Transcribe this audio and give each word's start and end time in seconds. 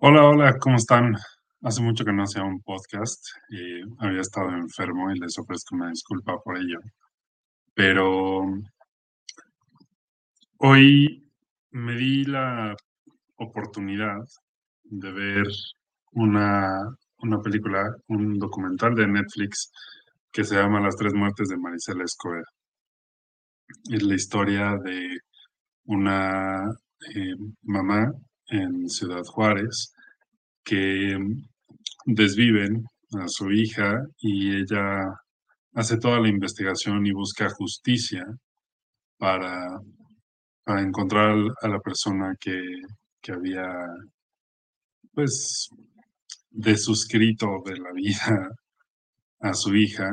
Hola, 0.00 0.28
hola, 0.28 0.58
¿cómo 0.60 0.76
están? 0.76 1.16
Hace 1.60 1.82
mucho 1.82 2.04
que 2.04 2.12
no 2.12 2.22
hacía 2.22 2.44
un 2.44 2.60
podcast 2.62 3.20
y 3.50 3.80
había 3.98 4.20
estado 4.20 4.50
enfermo 4.50 5.10
y 5.10 5.18
les 5.18 5.36
ofrezco 5.38 5.74
una 5.74 5.90
disculpa 5.90 6.38
por 6.38 6.56
ello. 6.56 6.78
Pero 7.74 8.44
hoy 10.58 11.28
me 11.72 11.96
di 11.96 12.24
la 12.26 12.76
oportunidad 13.38 14.20
de 14.84 15.12
ver 15.12 15.48
una, 16.12 16.78
una 17.18 17.40
película, 17.40 17.92
un 18.06 18.38
documental 18.38 18.94
de 18.94 19.08
Netflix 19.08 19.72
que 20.30 20.44
se 20.44 20.54
llama 20.54 20.80
Las 20.80 20.94
tres 20.94 21.12
muertes 21.12 21.48
de 21.48 21.56
Marisela 21.56 22.04
Escobedo. 22.04 22.44
Es 23.90 24.02
la 24.04 24.14
historia 24.14 24.76
de 24.76 25.18
una 25.86 26.70
eh, 27.16 27.34
mamá 27.62 28.12
en 28.46 28.88
Ciudad 28.88 29.24
Juárez 29.24 29.92
que 30.68 31.16
desviven 32.04 32.84
a 33.18 33.26
su 33.26 33.50
hija 33.50 34.02
y 34.18 34.54
ella 34.54 35.02
hace 35.72 35.96
toda 35.96 36.20
la 36.20 36.28
investigación 36.28 37.06
y 37.06 37.12
busca 37.12 37.48
justicia 37.48 38.26
para, 39.16 39.80
para 40.64 40.82
encontrar 40.82 41.38
a 41.62 41.68
la 41.68 41.80
persona 41.80 42.36
que, 42.38 42.60
que 43.22 43.32
había 43.32 43.66
pues 45.14 45.70
desuscrito 46.50 47.62
de 47.64 47.78
la 47.78 47.92
vida 47.92 48.50
a 49.40 49.54
su 49.54 49.74
hija. 49.74 50.10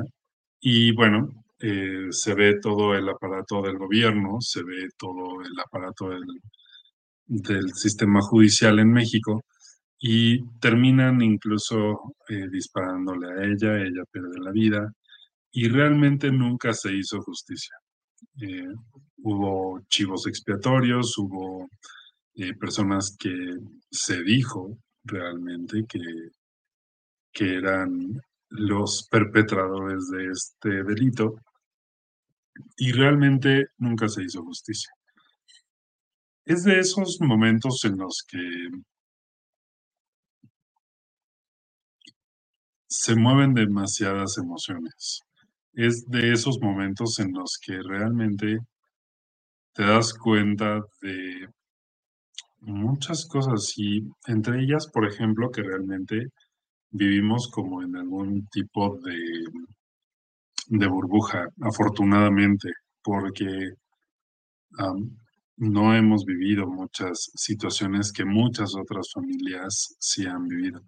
Y 0.61 0.93
bueno, 0.93 1.43
eh, 1.59 2.07
se 2.11 2.33
ve 2.33 2.59
todo 2.61 2.95
el 2.95 3.09
aparato 3.09 3.61
del 3.61 3.77
gobierno, 3.77 4.37
se 4.39 4.63
ve 4.63 4.87
todo 4.97 5.41
el 5.41 5.59
aparato 5.59 6.09
del, 6.09 6.23
del 7.25 7.73
sistema 7.73 8.21
judicial 8.21 8.79
en 8.79 8.93
México 8.93 9.43
y 9.99 10.43
terminan 10.59 11.21
incluso 11.21 12.15
eh, 12.27 12.47
disparándole 12.49 13.27
a 13.31 13.45
ella, 13.45 13.77
ella 13.77 14.03
pierde 14.11 14.39
la 14.39 14.51
vida 14.51 14.93
y 15.51 15.69
realmente 15.69 16.31
nunca 16.31 16.73
se 16.73 16.93
hizo 16.93 17.21
justicia. 17.21 17.75
Eh, 18.41 18.73
hubo 19.17 19.81
chivos 19.87 20.27
expiatorios, 20.27 21.17
hubo 21.17 21.69
eh, 22.35 22.53
personas 22.55 23.15
que 23.17 23.33
se 23.89 24.21
dijo 24.23 24.77
realmente 25.03 25.85
que, 25.87 26.01
que 27.31 27.55
eran 27.55 28.19
los 28.49 29.07
perpetradores 29.09 30.09
de 30.09 30.31
este 30.31 30.83
delito 30.83 31.35
y 32.77 32.91
realmente 32.91 33.67
nunca 33.77 34.07
se 34.09 34.23
hizo 34.23 34.43
justicia. 34.43 34.91
Es 36.45 36.63
de 36.63 36.79
esos 36.79 37.19
momentos 37.21 37.83
en 37.85 37.97
los 37.97 38.23
que 38.27 38.69
se 42.97 43.15
mueven 43.15 43.53
demasiadas 43.53 44.37
emociones. 44.37 45.21
Es 45.73 46.07
de 46.09 46.31
esos 46.31 46.59
momentos 46.61 47.19
en 47.19 47.33
los 47.33 47.57
que 47.57 47.81
realmente 47.83 48.59
te 49.73 49.83
das 49.83 50.13
cuenta 50.13 50.81
de 51.01 51.49
muchas 52.61 53.25
cosas 53.25 53.73
y 53.77 54.01
entre 54.27 54.61
ellas, 54.63 54.87
por 54.87 55.05
ejemplo, 55.05 55.51
que 55.51 55.61
realmente 55.61 56.29
vivimos 56.89 57.49
como 57.49 57.83
en 57.83 57.97
algún 57.97 58.47
tipo 58.47 58.97
de, 58.99 59.19
de 60.67 60.87
burbuja, 60.87 61.49
afortunadamente, 61.61 62.69
porque 63.03 63.73
no 65.57 65.95
hemos 65.95 66.25
vivido 66.25 66.67
muchas 66.67 67.31
situaciones 67.35 68.11
que 68.13 68.25
muchas 68.25 68.73
otras 68.75 69.11
familias 69.13 69.95
sí 69.99 70.25
han 70.25 70.47
vivido. 70.47 70.81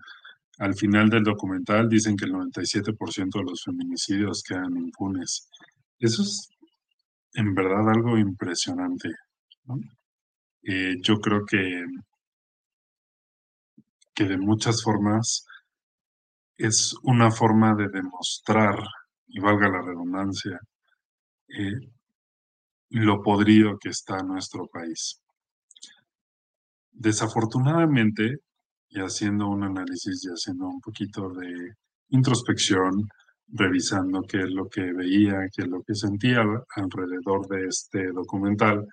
Al 0.59 0.73
final 0.75 1.09
del 1.09 1.23
documental 1.23 1.87
dicen 1.87 2.15
que 2.17 2.25
el 2.25 2.33
97% 2.33 3.39
de 3.39 3.43
los 3.43 3.63
feminicidios 3.63 4.43
quedan 4.43 4.75
impunes. 4.75 5.49
Eso 5.99 6.23
es 6.23 6.49
en 7.33 7.53
verdad 7.53 7.89
algo 7.89 8.17
impresionante. 8.17 9.09
Eh, 10.63 10.95
yo 11.01 11.19
creo 11.19 11.45
que, 11.45 11.85
que 14.15 14.23
de 14.25 14.37
muchas 14.37 14.83
formas 14.83 15.45
es 16.57 16.95
una 17.03 17.29
forma 17.29 17.75
de 17.75 17.89
demostrar, 17.89 18.79
y 19.27 19.39
valga 19.39 19.69
la 19.69 19.81
redundancia, 19.81 20.59
eh, 21.49 21.91
lo 22.89 23.21
podrido 23.21 23.77
que 23.77 23.89
está 23.89 24.23
nuestro 24.23 24.67
país. 24.67 25.21
Desafortunadamente, 26.91 28.39
y 28.89 28.99
haciendo 28.99 29.47
un 29.47 29.63
análisis 29.63 30.23
y 30.25 30.29
haciendo 30.29 30.67
un 30.67 30.81
poquito 30.81 31.29
de 31.29 31.73
introspección, 32.09 33.07
revisando 33.49 34.21
qué 34.21 34.39
es 34.39 34.49
lo 34.49 34.67
que 34.67 34.93
veía, 34.93 35.47
qué 35.53 35.63
es 35.63 35.67
lo 35.67 35.81
que 35.83 35.95
sentía 35.95 36.43
alrededor 36.75 37.47
de 37.47 37.67
este 37.67 38.11
documental, 38.11 38.85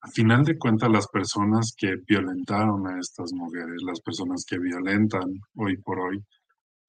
a 0.00 0.08
final 0.08 0.44
de 0.44 0.58
cuentas 0.58 0.90
las 0.90 1.08
personas 1.08 1.74
que 1.76 1.96
violentaron 2.06 2.86
a 2.86 3.00
estas 3.00 3.32
mujeres, 3.32 3.82
las 3.82 4.00
personas 4.00 4.44
que 4.46 4.58
violentan 4.58 5.40
hoy 5.56 5.78
por 5.78 5.98
hoy 5.98 6.22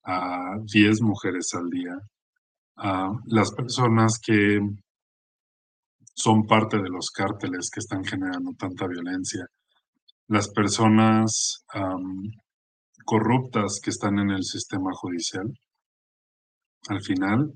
a 0.04 0.58
10 0.62 1.02
mujeres 1.02 1.54
al 1.54 1.70
día, 1.70 1.98
a 2.76 3.14
las 3.28 3.52
personas 3.52 4.20
que 4.20 4.60
son 6.14 6.46
parte 6.46 6.78
de 6.78 6.90
los 6.90 7.10
cárteles 7.10 7.70
que 7.70 7.80
están 7.80 8.04
generando 8.04 8.52
tanta 8.58 8.86
violencia, 8.86 9.48
las 10.28 10.50
personas 10.50 11.64
corruptas 13.06 13.80
que 13.84 13.92
están 13.92 14.20
en 14.20 14.32
el 14.32 14.44
sistema 14.44 14.92
judicial, 14.94 15.48
al 16.90 17.02
final 17.02 17.52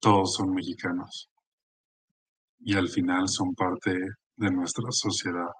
todos 0.00 0.34
son 0.34 0.52
mexicanos 0.52 1.28
y 2.60 2.76
al 2.76 2.88
final 2.88 3.28
son 3.28 3.54
parte 3.54 3.92
de 4.36 4.50
nuestra 4.50 4.90
sociedad. 4.90 5.50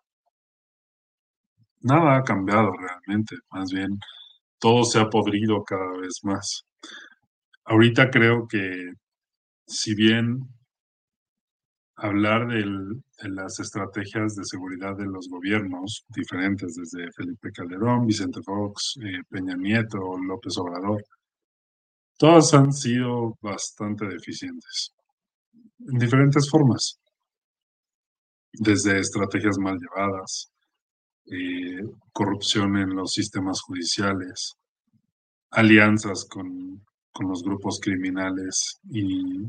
Nada 1.83 2.17
ha 2.17 2.23
cambiado 2.23 2.73
realmente, 2.73 3.37
más 3.51 3.71
bien 3.73 3.99
todo 4.59 4.85
se 4.85 5.01
ha 5.01 5.09
podrido 5.09 5.65
cada 5.65 5.99
vez 5.99 6.21
más. 6.23 6.63
Ahorita 7.65 8.11
creo 8.11 8.47
que 8.49 8.93
si 9.67 9.95
bien 9.95 10.41
hablar 12.01 12.49
de 12.49 13.29
las 13.29 13.61
estrategias 13.61 14.35
de 14.35 14.45
seguridad 14.45 14.97
de 14.97 15.05
los 15.05 15.29
gobiernos 15.29 16.05
diferentes, 16.09 16.75
desde 16.75 17.13
Felipe 17.13 17.53
Calderón, 17.53 18.07
Vicente 18.07 18.41
Fox, 18.43 18.99
eh, 19.03 19.23
Peña 19.29 19.55
Nieto, 19.55 20.17
López 20.17 20.57
Obrador, 20.57 21.05
todas 22.17 22.55
han 22.55 22.73
sido 22.73 23.37
bastante 23.43 24.07
deficientes, 24.07 24.95
en 25.87 25.99
diferentes 25.99 26.49
formas, 26.49 26.99
desde 28.53 28.99
estrategias 28.99 29.59
mal 29.59 29.79
llevadas, 29.79 30.51
eh, 31.27 31.85
corrupción 32.13 32.79
en 32.79 32.97
los 32.97 33.13
sistemas 33.13 33.61
judiciales, 33.61 34.55
alianzas 35.51 36.25
con, 36.25 36.83
con 37.13 37.29
los 37.29 37.43
grupos 37.43 37.79
criminales 37.79 38.81
y 38.91 39.47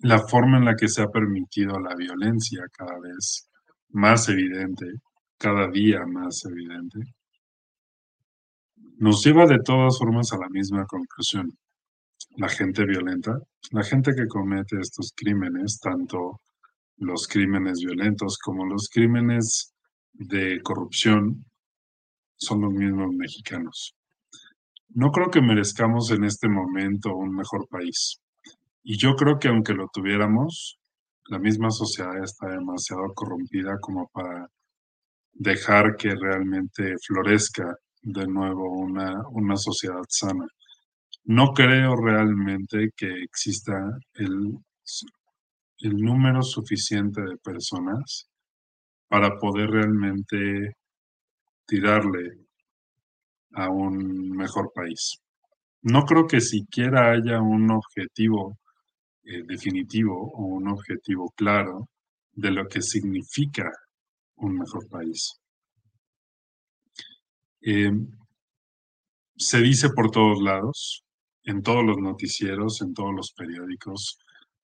la 0.00 0.18
forma 0.18 0.58
en 0.58 0.64
la 0.64 0.76
que 0.76 0.88
se 0.88 1.02
ha 1.02 1.08
permitido 1.08 1.78
la 1.80 1.94
violencia 1.94 2.66
cada 2.72 2.98
vez 2.98 3.48
más 3.90 4.28
evidente, 4.28 4.86
cada 5.38 5.68
día 5.68 6.04
más 6.06 6.44
evidente, 6.44 6.98
nos 8.98 9.24
lleva 9.24 9.46
de 9.46 9.58
todas 9.58 9.98
formas 9.98 10.32
a 10.32 10.38
la 10.38 10.48
misma 10.48 10.86
conclusión. 10.86 11.56
La 12.36 12.48
gente 12.48 12.84
violenta, 12.84 13.38
la 13.70 13.82
gente 13.82 14.14
que 14.14 14.26
comete 14.26 14.78
estos 14.80 15.12
crímenes, 15.14 15.80
tanto 15.80 16.40
los 16.98 17.26
crímenes 17.28 17.80
violentos 17.80 18.38
como 18.38 18.64
los 18.66 18.88
crímenes 18.88 19.74
de 20.12 20.60
corrupción, 20.62 21.44
son 22.36 22.62
los 22.62 22.72
mismos 22.72 23.12
mexicanos. 23.14 23.94
No 24.90 25.10
creo 25.10 25.30
que 25.30 25.40
merezcamos 25.40 26.10
en 26.10 26.24
este 26.24 26.48
momento 26.48 27.14
un 27.14 27.34
mejor 27.34 27.66
país. 27.68 28.20
Y 28.88 28.96
yo 28.98 29.16
creo 29.16 29.40
que 29.40 29.48
aunque 29.48 29.74
lo 29.74 29.88
tuviéramos, 29.92 30.78
la 31.28 31.40
misma 31.40 31.72
sociedad 31.72 32.22
está 32.22 32.46
demasiado 32.46 33.12
corrompida 33.14 33.80
como 33.80 34.06
para 34.12 34.46
dejar 35.32 35.96
que 35.96 36.14
realmente 36.14 36.94
florezca 37.04 37.74
de 38.02 38.28
nuevo 38.28 38.70
una, 38.78 39.12
una 39.30 39.56
sociedad 39.56 40.04
sana. 40.08 40.46
No 41.24 41.52
creo 41.52 41.96
realmente 41.96 42.90
que 42.96 43.08
exista 43.24 43.76
el, 44.14 44.56
el 45.80 45.96
número 45.96 46.42
suficiente 46.42 47.22
de 47.22 47.38
personas 47.38 48.28
para 49.08 49.36
poder 49.36 49.68
realmente 49.68 50.76
tirarle 51.66 52.38
a 53.54 53.68
un 53.68 54.30
mejor 54.30 54.70
país. 54.72 55.18
No 55.82 56.04
creo 56.04 56.28
que 56.28 56.40
siquiera 56.40 57.10
haya 57.10 57.40
un 57.40 57.68
objetivo 57.72 58.56
eh, 59.28 59.42
definitivo 59.44 60.14
o 60.14 60.44
un 60.44 60.68
objetivo 60.68 61.32
claro 61.34 61.88
de 62.32 62.52
lo 62.52 62.68
que 62.68 62.80
significa 62.80 63.72
un 64.36 64.56
mejor 64.56 64.88
país. 64.88 65.40
Eh, 67.60 67.90
se 69.36 69.60
dice 69.60 69.90
por 69.90 70.12
todos 70.12 70.40
lados, 70.40 71.04
en 71.42 71.60
todos 71.64 71.84
los 71.84 71.98
noticieros, 71.98 72.80
en 72.82 72.94
todos 72.94 73.12
los 73.16 73.32
periódicos, 73.32 74.16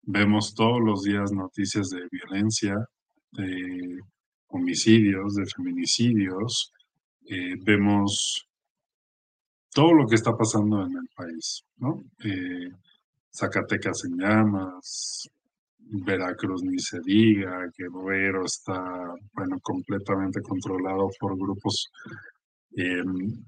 vemos 0.02 0.54
todos 0.54 0.80
los 0.80 1.02
días 1.02 1.32
noticias 1.32 1.90
de 1.90 2.06
violencia, 2.12 2.76
de 3.32 3.98
homicidios, 4.46 5.34
de 5.34 5.46
feminicidios, 5.46 6.72
eh, 7.26 7.56
vemos 7.64 8.46
todo 9.70 9.92
lo 9.92 10.06
que 10.06 10.14
está 10.14 10.36
pasando 10.36 10.84
en 10.86 10.92
el 10.92 11.08
país, 11.16 11.64
¿no? 11.78 12.04
Zacatecas 13.32 14.04
en 14.04 14.18
llamas, 14.18 15.28
Veracruz 15.78 16.62
ni 16.62 16.78
se 16.78 17.00
diga, 17.00 17.66
Guerrero 17.76 18.44
está, 18.44 19.14
bueno, 19.32 19.58
completamente 19.60 20.40
controlado 20.42 21.08
por 21.18 21.36
grupos 21.36 21.90
em, 22.76 23.44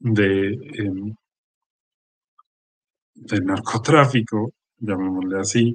em, 0.00 1.14
de 3.14 3.40
narcotráfico, 3.40 4.52
llamémosle 4.78 5.38
así, 5.40 5.74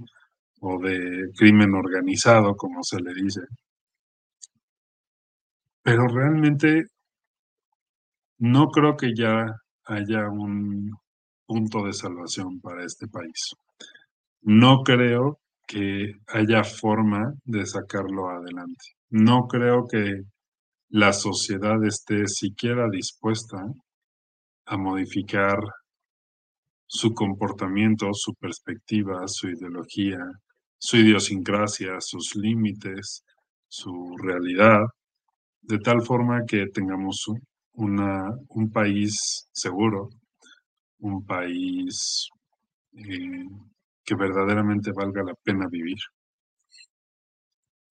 o 0.62 0.80
de 0.80 1.32
crimen 1.38 1.74
organizado, 1.74 2.56
como 2.56 2.84
se 2.84 3.00
le 3.02 3.14
dice. 3.14 3.42
Pero 5.82 6.08
realmente 6.08 6.88
no 8.40 8.70
creo 8.70 8.96
que 8.98 9.14
ya 9.16 9.56
haya 9.86 10.30
un 10.30 10.92
punto 11.48 11.84
de 11.86 11.94
salvación 11.94 12.60
para 12.60 12.84
este 12.86 13.08
país. 13.08 13.56
No 14.42 14.84
creo 14.84 15.40
que 15.66 16.14
haya 16.28 16.64
forma 16.64 17.34
de 17.44 17.66
sacarlo 17.66 18.30
adelante. 18.30 18.86
No 19.10 19.48
creo 19.48 19.88
que 19.88 20.22
la 20.90 21.14
sociedad 21.14 21.84
esté 21.84 22.28
siquiera 22.28 22.88
dispuesta 22.90 23.66
a 24.66 24.78
modificar 24.78 25.58
su 26.86 27.14
comportamiento, 27.14 28.14
su 28.14 28.34
perspectiva, 28.36 29.28
su 29.28 29.50
ideología, 29.50 30.20
su 30.78 30.98
idiosincrasia, 30.98 32.00
sus 32.00 32.36
límites, 32.36 33.24
su 33.68 34.16
realidad, 34.22 34.86
de 35.62 35.80
tal 35.80 36.02
forma 36.02 36.46
que 36.46 36.68
tengamos 36.68 37.26
un 37.74 38.72
país 38.72 39.50
seguro, 39.52 40.10
un 41.00 41.26
país 41.26 42.30
eh, 42.94 43.46
que 44.04 44.16
verdaderamente 44.16 44.92
valga 44.92 45.24
la 45.24 45.34
pena 45.44 45.68
vivir. 45.70 45.98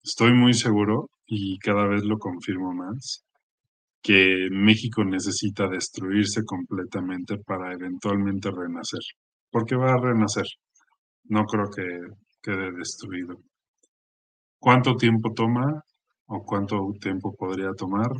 Estoy 0.02 0.32
muy 0.32 0.54
seguro, 0.54 1.10
y 1.26 1.58
cada 1.58 1.86
vez 1.86 2.04
lo 2.04 2.18
confirmo 2.18 2.72
más, 2.72 3.24
que 4.02 4.48
México 4.52 5.04
necesita 5.04 5.68
destruirse 5.68 6.44
completamente 6.44 7.38
para 7.38 7.72
eventualmente 7.72 8.50
renacer, 8.50 9.00
porque 9.50 9.74
va 9.74 9.94
a 9.94 10.00
renacer. 10.00 10.46
No 11.24 11.44
creo 11.44 11.70
que 11.70 11.84
quede 12.40 12.70
destruido. 12.72 13.36
¿Cuánto 14.60 14.96
tiempo 14.96 15.32
toma 15.32 15.82
o 16.26 16.44
cuánto 16.44 16.92
tiempo 17.00 17.34
podría 17.34 17.72
tomar? 17.72 18.12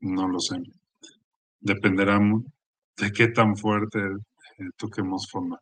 No 0.00 0.28
lo 0.28 0.38
sé. 0.38 0.56
Dependerá 1.60 2.20
de 2.96 3.12
qué 3.12 3.28
tan 3.28 3.56
fuerte 3.56 3.98
eh, 4.00 4.70
toquemos 4.76 5.28
forma. 5.30 5.58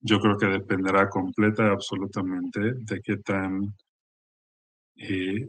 Yo 0.00 0.20
creo 0.20 0.36
que 0.38 0.46
dependerá 0.46 1.08
completa 1.08 1.66
y 1.66 1.70
absolutamente 1.70 2.60
de 2.74 3.00
qué 3.02 3.18
tan 3.18 3.74
eh, 4.96 5.48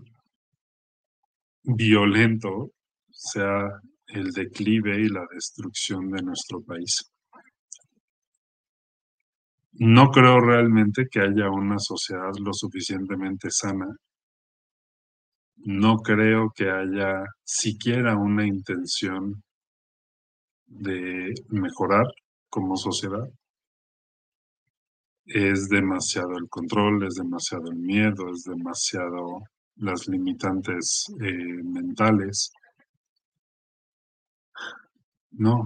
violento 1.63 2.71
sea 3.11 3.69
el 4.07 4.31
declive 4.31 4.99
y 5.01 5.09
la 5.09 5.25
destrucción 5.33 6.09
de 6.11 6.21
nuestro 6.23 6.61
país. 6.61 7.11
No 9.79 10.09
creo 10.09 10.39
realmente 10.39 11.07
que 11.09 11.19
haya 11.19 11.51
una 11.51 11.77
sociedad 11.77 12.31
lo 12.39 12.53
suficientemente 12.53 13.51
sana. 13.51 13.87
No 15.57 15.97
creo 15.97 16.51
que 16.55 16.69
haya 16.69 17.25
siquiera 17.43 18.15
una 18.15 18.47
intención 18.47 19.43
de 20.67 21.33
mejorar 21.49 22.05
como 22.49 22.77
sociedad. 22.77 23.27
Es 25.25 25.67
demasiado 25.69 26.37
el 26.37 26.47
control, 26.49 27.05
es 27.05 27.15
demasiado 27.15 27.69
el 27.71 27.77
miedo, 27.77 28.29
es 28.31 28.43
demasiado 28.43 29.41
las 29.77 30.07
limitantes 30.07 31.05
eh, 31.21 31.63
mentales. 31.63 32.51
No, 35.31 35.65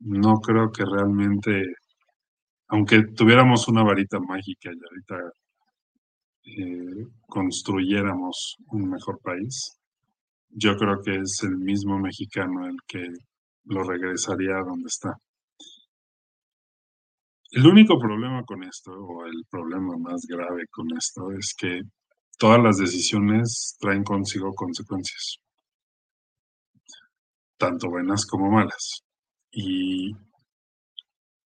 no 0.00 0.40
creo 0.40 0.72
que 0.72 0.84
realmente, 0.84 1.64
aunque 2.68 3.04
tuviéramos 3.14 3.68
una 3.68 3.82
varita 3.82 4.18
mágica 4.18 4.70
y 4.72 4.78
ahorita 4.88 5.32
eh, 6.44 7.06
construyéramos 7.26 8.56
un 8.68 8.88
mejor 8.90 9.20
país, 9.20 9.78
yo 10.50 10.76
creo 10.76 11.00
que 11.02 11.16
es 11.16 11.42
el 11.42 11.56
mismo 11.58 11.98
mexicano 11.98 12.66
el 12.66 12.76
que 12.86 13.06
lo 13.70 13.84
regresaría 13.84 14.58
a 14.58 14.64
donde 14.64 14.88
está. 14.88 15.16
El 17.52 17.66
único 17.66 17.98
problema 17.98 18.44
con 18.44 18.62
esto, 18.64 18.92
o 18.92 19.24
el 19.26 19.44
problema 19.48 19.96
más 19.96 20.22
grave 20.28 20.66
con 20.70 20.86
esto, 20.96 21.32
es 21.32 21.54
que 21.56 21.82
todas 22.38 22.60
las 22.62 22.78
decisiones 22.78 23.76
traen 23.80 24.04
consigo 24.04 24.54
consecuencias, 24.54 25.38
tanto 27.56 27.88
buenas 27.88 28.26
como 28.26 28.50
malas. 28.50 29.02
Y 29.52 30.12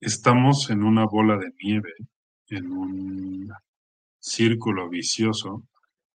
estamos 0.00 0.70
en 0.70 0.82
una 0.82 1.06
bola 1.06 1.36
de 1.36 1.52
nieve, 1.62 1.94
en 2.48 2.72
un 2.72 3.48
círculo 4.18 4.88
vicioso 4.88 5.62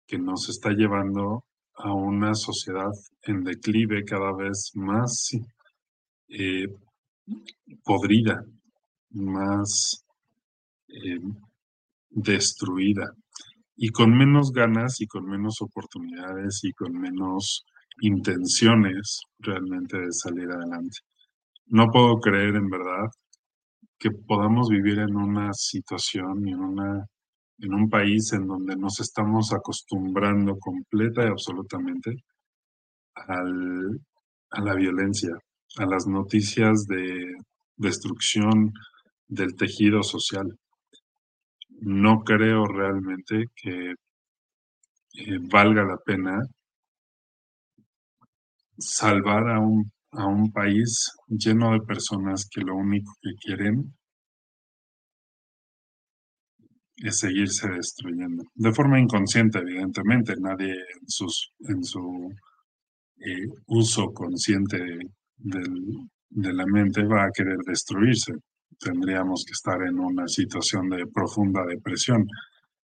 que 0.06 0.18
nos 0.18 0.48
está 0.48 0.70
llevando 0.70 1.44
a 1.74 1.92
una 1.92 2.34
sociedad 2.34 2.92
en 3.22 3.44
declive 3.44 4.04
cada 4.04 4.32
vez 4.32 4.72
más 4.74 5.32
eh, 6.32 6.66
podrida, 7.84 8.44
más 9.10 10.04
eh, 10.88 11.20
destruida 12.10 13.12
y 13.76 13.88
con 13.90 14.16
menos 14.16 14.52
ganas 14.52 15.00
y 15.00 15.06
con 15.06 15.26
menos 15.26 15.60
oportunidades 15.60 16.60
y 16.64 16.72
con 16.72 16.92
menos 16.98 17.64
intenciones 18.00 19.22
realmente 19.38 19.98
de 19.98 20.12
salir 20.12 20.50
adelante. 20.50 20.98
No 21.66 21.90
puedo 21.90 22.20
creer 22.20 22.56
en 22.56 22.68
verdad 22.68 23.08
que 23.98 24.10
podamos 24.10 24.68
vivir 24.68 24.98
en 24.98 25.16
una 25.16 25.52
situación 25.52 26.46
y 26.46 26.52
en, 26.52 26.60
una, 26.60 27.06
en 27.58 27.74
un 27.74 27.88
país 27.88 28.32
en 28.32 28.46
donde 28.46 28.76
nos 28.76 29.00
estamos 29.00 29.52
acostumbrando 29.52 30.58
completa 30.58 31.24
y 31.24 31.28
absolutamente 31.28 32.24
al, 33.14 34.00
a 34.50 34.60
la 34.60 34.74
violencia, 34.74 35.38
a 35.78 35.86
las 35.86 36.06
noticias 36.06 36.86
de 36.86 37.34
destrucción 37.76 38.72
del 39.28 39.56
tejido 39.56 40.02
social. 40.02 40.58
No 41.80 42.22
creo 42.22 42.66
realmente 42.66 43.46
que 43.56 43.94
eh, 45.14 45.38
valga 45.40 45.84
la 45.84 45.98
pena 45.98 46.42
salvar 48.78 49.48
a 49.48 49.60
un, 49.60 49.90
a 50.12 50.26
un 50.26 50.52
país 50.52 51.12
lleno 51.28 51.72
de 51.72 51.80
personas 51.80 52.48
que 52.48 52.60
lo 52.60 52.74
único 52.76 53.12
que 53.20 53.34
quieren 53.40 53.94
es 56.96 57.18
seguirse 57.18 57.68
destruyendo. 57.68 58.44
De 58.54 58.72
forma 58.72 59.00
inconsciente, 59.00 59.58
evidentemente, 59.58 60.34
nadie 60.38 60.72
en, 60.72 61.08
sus, 61.08 61.52
en 61.60 61.82
su 61.82 62.30
eh, 63.18 63.48
uso 63.66 64.12
consciente 64.12 64.78
de 65.42 66.52
la 66.52 66.66
mente 66.66 67.04
va 67.04 67.24
a 67.24 67.30
querer 67.34 67.58
destruirse. 67.66 68.32
Tendríamos 68.78 69.44
que 69.46 69.52
estar 69.52 69.82
en 69.82 69.98
una 69.98 70.26
situación 70.26 70.88
de 70.88 71.06
profunda 71.06 71.64
depresión. 71.66 72.26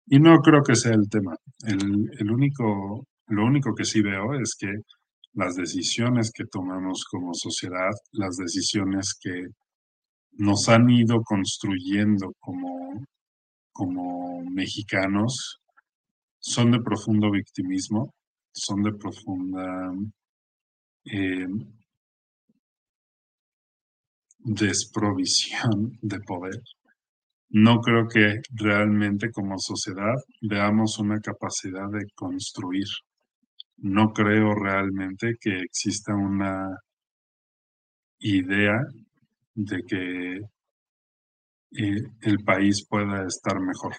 Y 0.06 0.20
no 0.20 0.40
creo 0.40 0.62
que 0.62 0.74
sea 0.74 0.94
el 0.94 1.08
tema. 1.08 1.34
El, 1.66 2.10
el 2.18 2.30
único, 2.30 3.04
lo 3.28 3.44
único 3.44 3.74
que 3.74 3.84
sí 3.84 4.00
veo 4.02 4.34
es 4.34 4.54
que 4.58 4.72
las 5.34 5.54
decisiones 5.54 6.30
que 6.32 6.44
tomamos 6.46 7.04
como 7.10 7.34
sociedad, 7.34 7.92
las 8.12 8.36
decisiones 8.36 9.14
que 9.20 9.46
nos 10.32 10.68
han 10.68 10.88
ido 10.88 11.22
construyendo 11.22 12.32
como, 12.38 13.04
como 13.72 14.42
mexicanos, 14.50 15.60
son 16.40 16.70
de 16.70 16.80
profundo 16.80 17.30
victimismo, 17.30 18.14
son 18.52 18.82
de 18.82 18.92
profunda 18.92 19.92
eh, 21.04 21.46
desprovisión 24.48 25.98
de 26.02 26.20
poder. 26.20 26.60
no 27.50 27.80
creo 27.80 28.08
que 28.08 28.40
realmente 28.54 29.30
como 29.32 29.58
sociedad 29.58 30.14
veamos 30.42 30.98
una 30.98 31.20
capacidad 31.20 31.88
de 31.90 32.06
construir. 32.14 32.86
No 33.78 34.12
creo 34.12 34.54
realmente 34.54 35.36
que 35.40 35.60
exista 35.60 36.14
una 36.14 36.76
idea 38.20 38.80
de 39.54 39.82
que 39.82 40.40
eh, 41.72 42.02
el 42.22 42.44
país 42.44 42.86
pueda 42.86 43.26
estar 43.26 43.60
mejor. 43.60 43.94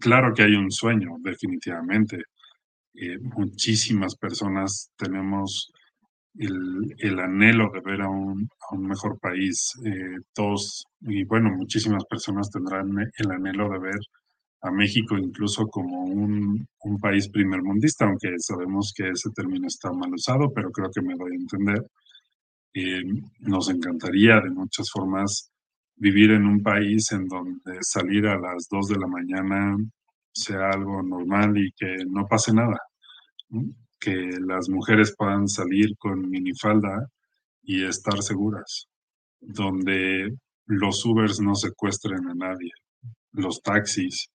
Claro 0.00 0.34
que 0.34 0.42
hay 0.42 0.54
un 0.54 0.70
sueño, 0.70 1.16
definitivamente. 1.20 2.22
Eh, 2.94 3.18
muchísimas 3.20 4.16
personas 4.16 4.90
tenemos 4.96 5.72
el, 6.38 7.18
anhelo 7.18 7.70
de 7.72 7.80
ver 7.80 8.02
a 8.02 8.08
un, 8.08 8.48
mejor 8.78 9.18
país. 9.18 9.72
Eh, 9.84 10.18
todos, 10.34 10.84
y 11.00 11.24
bueno, 11.24 11.50
muchísimas 11.50 12.04
personas 12.04 12.50
tendrán 12.50 12.88
el 13.16 13.30
anhelo 13.30 13.68
de 13.70 13.78
ver 13.78 14.00
a 14.62 14.70
México 14.70 15.16
incluso 15.16 15.66
como 15.68 16.04
un, 16.04 16.66
un 16.82 16.98
país 16.98 17.28
primermundista, 17.28 18.06
aunque 18.06 18.34
sabemos 18.38 18.92
que 18.96 19.10
ese 19.10 19.30
término 19.30 19.66
está 19.68 19.92
mal 19.92 20.12
usado, 20.12 20.52
pero 20.52 20.70
creo 20.70 20.90
que 20.90 21.02
me 21.02 21.14
doy 21.16 21.32
a 21.32 21.36
entender. 21.36 21.82
Eh, 22.74 23.02
nos 23.40 23.70
encantaría 23.70 24.40
de 24.40 24.50
muchas 24.50 24.90
formas 24.90 25.50
vivir 25.96 26.30
en 26.32 26.46
un 26.46 26.62
país 26.62 27.10
en 27.12 27.26
donde 27.26 27.78
salir 27.80 28.26
a 28.26 28.38
las 28.38 28.68
2 28.70 28.88
de 28.88 28.98
la 28.98 29.06
mañana 29.06 29.76
sea 30.32 30.70
algo 30.70 31.02
normal 31.02 31.56
y 31.58 31.72
que 31.72 31.96
no 32.08 32.26
pase 32.26 32.52
nada 32.52 32.76
que 33.98 34.14
las 34.40 34.68
mujeres 34.68 35.14
puedan 35.16 35.48
salir 35.48 35.96
con 35.98 36.28
minifalda 36.28 37.08
y 37.62 37.84
estar 37.84 38.22
seguras, 38.22 38.86
donde 39.40 40.36
los 40.66 41.04
Ubers 41.04 41.40
no 41.40 41.54
secuestren 41.54 42.26
a 42.28 42.34
nadie, 42.34 42.72
los 43.32 43.60
taxis, 43.62 44.28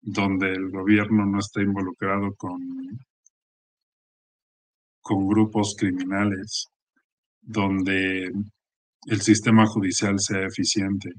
donde 0.00 0.52
el 0.52 0.70
gobierno 0.70 1.24
no 1.26 1.38
esté 1.38 1.62
involucrado 1.62 2.34
con, 2.34 2.60
con 5.00 5.28
grupos 5.28 5.74
criminales, 5.78 6.66
donde 7.40 8.32
el 9.06 9.20
sistema 9.20 9.66
judicial 9.66 10.18
sea 10.18 10.46
eficiente. 10.46 11.10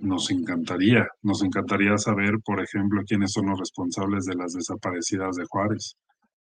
Nos 0.00 0.30
encantaría, 0.30 1.08
nos 1.22 1.42
encantaría 1.42 1.96
saber, 1.96 2.38
por 2.44 2.60
ejemplo, 2.62 3.02
quiénes 3.06 3.32
son 3.32 3.46
los 3.46 3.58
responsables 3.58 4.26
de 4.26 4.34
las 4.34 4.52
desaparecidas 4.52 5.36
de 5.36 5.46
Juárez. 5.46 5.96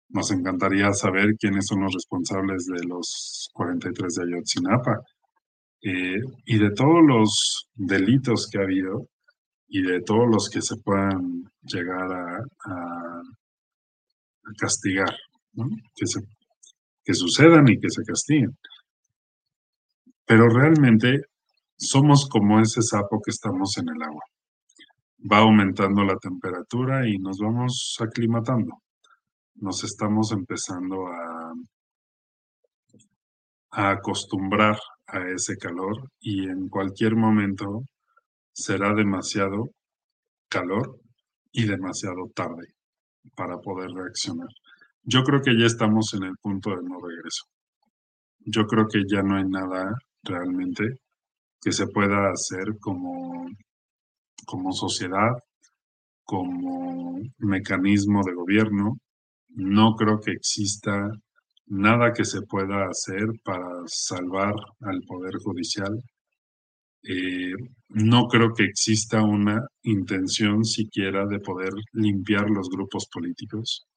Nos 0.09 0.31
encantaría 0.31 0.91
saber 0.91 1.35
quiénes 1.39 1.67
son 1.67 1.81
los 1.81 1.93
responsables 1.93 2.65
de 2.65 2.83
los 2.85 3.49
43 3.53 4.13
de 4.13 4.23
Ayotzinapa 4.23 4.99
eh, 5.81 6.19
y 6.45 6.57
de 6.57 6.71
todos 6.71 7.01
los 7.01 7.69
delitos 7.75 8.49
que 8.51 8.57
ha 8.57 8.63
habido 8.63 9.07
y 9.69 9.83
de 9.83 10.01
todos 10.01 10.27
los 10.29 10.49
que 10.49 10.61
se 10.61 10.75
puedan 10.77 11.43
llegar 11.61 12.11
a, 12.11 13.21
castigar, 14.57 15.15
que, 15.95 16.05
que 17.05 17.13
sucedan 17.13 17.69
y 17.69 17.79
que 17.79 17.89
se 17.89 18.03
castiguen. 18.03 18.57
Pero 20.25 20.49
realmente 20.49 21.28
somos 21.79 22.27
como 22.27 22.59
ese 22.59 22.81
sapo 22.81 23.21
que 23.21 23.31
estamos 23.31 23.77
en 23.77 23.87
el 23.89 24.03
agua. 24.03 24.23
Va 25.31 25.39
aumentando 25.39 26.03
la 26.03 26.17
temperatura 26.17 27.07
y 27.07 27.17
nos 27.17 27.39
vamos 27.39 27.95
aclimatando. 27.99 28.81
Nos 29.55 29.83
estamos 29.83 30.31
empezando 30.31 31.07
a, 31.07 31.53
acostumbrar 33.71 34.77
a 35.07 35.19
ese 35.29 35.55
calor 35.55 36.11
y 36.19 36.49
en 36.49 36.69
cualquier 36.69 37.15
momento 37.15 37.83
será 38.51 38.93
demasiado 38.93 39.69
calor 40.49 40.99
y 41.51 41.65
demasiado 41.65 42.29
tarde 42.35 42.73
para 43.35 43.59
poder 43.59 43.91
reaccionar. 43.91 44.49
Yo 45.03 45.23
creo 45.23 45.41
que 45.41 45.57
ya 45.57 45.65
estamos 45.65 46.13
en 46.13 46.23
el 46.23 46.35
punto 46.41 46.71
de 46.71 46.83
no 46.83 46.99
regreso. 46.99 47.45
Yo 48.39 48.65
creo 48.65 48.87
que 48.87 49.03
ya 49.07 49.21
no 49.21 49.37
hay 49.37 49.45
nada 49.45 49.93
realmente 50.23 50.99
que 51.61 51.71
se 51.71 51.87
pueda 51.87 52.31
hacer 52.31 52.77
como, 52.79 53.47
como 54.45 54.71
sociedad, 54.71 55.33
como 56.23 57.21
mecanismo 57.39 58.23
de 58.23 58.33
gobierno. 58.33 58.99
No 59.49 59.95
creo 59.95 60.19
que 60.19 60.31
exista 60.31 61.09
nada 61.67 62.13
que 62.13 62.25
se 62.25 62.41
pueda 62.43 62.87
hacer 62.87 63.27
para 63.43 63.67
salvar 63.87 64.53
al 64.81 65.01
Poder 65.03 65.37
Judicial. 65.43 66.01
Eh, 67.03 67.53
no 67.89 68.27
creo 68.27 68.53
que 68.53 68.65
exista 68.65 69.23
una 69.23 69.65
intención 69.83 70.65
siquiera 70.65 71.25
de 71.25 71.39
poder 71.39 71.73
limpiar 71.93 72.49
los 72.49 72.69
grupos 72.69 73.07
políticos. 73.11 73.87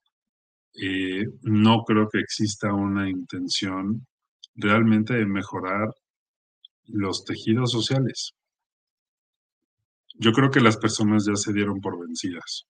Eh, 0.75 1.25
no 1.42 1.85
creo 1.85 2.09
que 2.09 2.21
exista 2.21 2.73
una 2.73 3.09
intención 3.11 4.07
realmente 4.54 5.14
de 5.14 5.26
mejorar 5.26 5.88
los 6.86 7.24
tejidos 7.24 7.72
sociales. 7.72 8.32
Yo 10.18 10.32
creo 10.32 10.50
que 10.50 10.60
las 10.60 10.76
personas 10.76 11.24
ya 11.26 11.36
se 11.36 11.52
dieron 11.52 11.80
por 11.80 11.98
vencidas. 11.98 12.66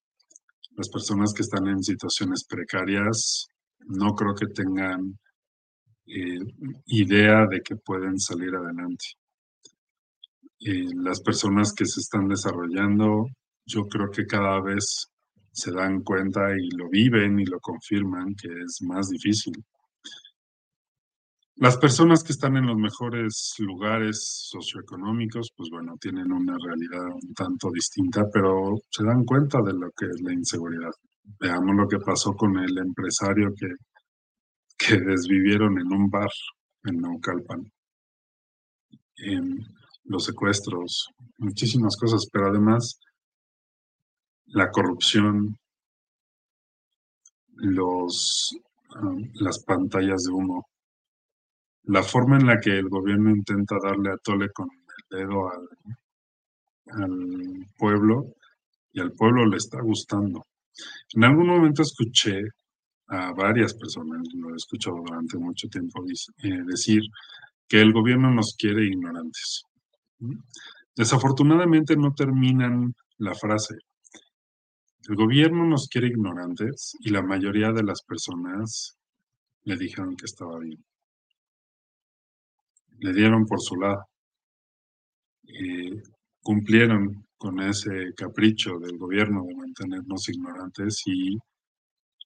Las 0.75 0.89
personas 0.89 1.33
que 1.33 1.43
están 1.43 1.67
en 1.67 1.83
situaciones 1.83 2.45
precarias 2.45 3.47
no 3.85 4.15
creo 4.15 4.33
que 4.33 4.47
tengan 4.47 5.19
eh, 6.07 6.39
idea 6.87 7.45
de 7.47 7.61
que 7.61 7.75
pueden 7.75 8.19
salir 8.19 8.55
adelante. 8.55 9.05
Eh, 10.59 10.89
las 10.95 11.21
personas 11.21 11.73
que 11.73 11.85
se 11.85 11.99
están 11.99 12.27
desarrollando, 12.27 13.27
yo 13.65 13.87
creo 13.87 14.09
que 14.09 14.25
cada 14.25 14.61
vez 14.61 15.07
se 15.51 15.71
dan 15.71 16.01
cuenta 16.01 16.55
y 16.57 16.69
lo 16.75 16.89
viven 16.89 17.39
y 17.39 17.45
lo 17.45 17.59
confirman 17.59 18.33
que 18.35 18.47
es 18.47 18.81
más 18.81 19.09
difícil. 19.09 19.53
Las 21.55 21.77
personas 21.77 22.23
que 22.23 22.31
están 22.31 22.57
en 22.57 22.65
los 22.65 22.77
mejores 22.77 23.53
lugares 23.59 24.47
socioeconómicos, 24.49 25.51
pues 25.55 25.69
bueno, 25.69 25.95
tienen 26.01 26.31
una 26.31 26.57
realidad 26.57 27.05
un 27.13 27.33
tanto 27.35 27.69
distinta, 27.71 28.25
pero 28.33 28.75
se 28.89 29.03
dan 29.03 29.23
cuenta 29.23 29.61
de 29.61 29.73
lo 29.73 29.91
que 29.91 30.07
es 30.07 30.19
la 30.21 30.33
inseguridad. 30.33 30.91
Veamos 31.39 31.75
lo 31.75 31.87
que 31.87 31.99
pasó 31.99 32.33
con 32.33 32.57
el 32.57 32.75
empresario 32.79 33.53
que, 33.55 33.67
que 34.77 34.99
desvivieron 34.99 35.79
en 35.79 35.93
un 35.93 36.09
bar 36.09 36.31
en 36.85 36.99
Naucalpan. 36.99 37.71
En 39.17 39.63
los 40.05 40.25
secuestros, 40.25 41.07
muchísimas 41.37 41.95
cosas, 41.97 42.27
pero 42.31 42.47
además 42.47 42.99
la 44.47 44.71
corrupción, 44.71 45.55
los, 47.55 48.57
ah, 48.95 49.15
las 49.35 49.63
pantallas 49.63 50.23
de 50.23 50.31
humo, 50.31 50.67
la 51.85 52.03
forma 52.03 52.37
en 52.37 52.47
la 52.47 52.59
que 52.59 52.71
el 52.71 52.87
gobierno 52.89 53.29
intenta 53.29 53.77
darle 53.81 54.11
a 54.11 54.17
tole 54.17 54.49
con 54.51 54.69
el 54.69 55.17
dedo 55.19 55.49
al, 55.51 55.67
pueblo 57.77 58.35
y 58.91 58.99
al 58.99 59.11
pueblo 59.13 59.45
le 59.45 59.57
está 59.57 59.81
gustando. 59.81 60.45
En 61.13 61.23
algún 61.23 61.47
momento 61.47 61.81
escuché 61.81 62.41
a 63.07 63.33
varias 63.33 63.73
personas, 63.73 64.21
lo 64.33 64.53
he 64.53 64.55
escuchado 64.55 64.97
durante 64.97 65.37
mucho 65.37 65.67
tiempo, 65.67 66.03
eh, 66.43 66.63
decir 66.65 67.01
que 67.67 67.81
el 67.81 67.91
gobierno 67.91 68.31
nos 68.31 68.55
quiere 68.57 68.85
ignorantes. 68.85 69.63
Desafortunadamente 70.95 71.95
no 71.95 72.13
terminan 72.13 72.93
la 73.17 73.33
frase. 73.33 73.75
El 75.07 75.15
gobierno 75.15 75.65
nos 75.65 75.87
quiere 75.87 76.07
ignorantes 76.07 76.95
y 76.99 77.09
la 77.09 77.21
mayoría 77.21 77.71
de 77.71 77.83
las 77.83 78.03
personas 78.03 78.95
le 79.63 79.75
dijeron 79.75 80.15
que 80.15 80.25
estaba 80.25 80.59
bien 80.59 80.83
le 83.03 83.13
dieron 83.13 83.45
por 83.45 83.59
su 83.61 83.75
lado. 83.75 84.05
Y 85.43 85.91
cumplieron 86.41 87.27
con 87.37 87.59
ese 87.59 88.13
capricho 88.15 88.79
del 88.79 88.97
gobierno 88.97 89.43
de 89.43 89.55
mantenernos 89.55 90.29
ignorantes 90.29 91.03
y 91.05 91.37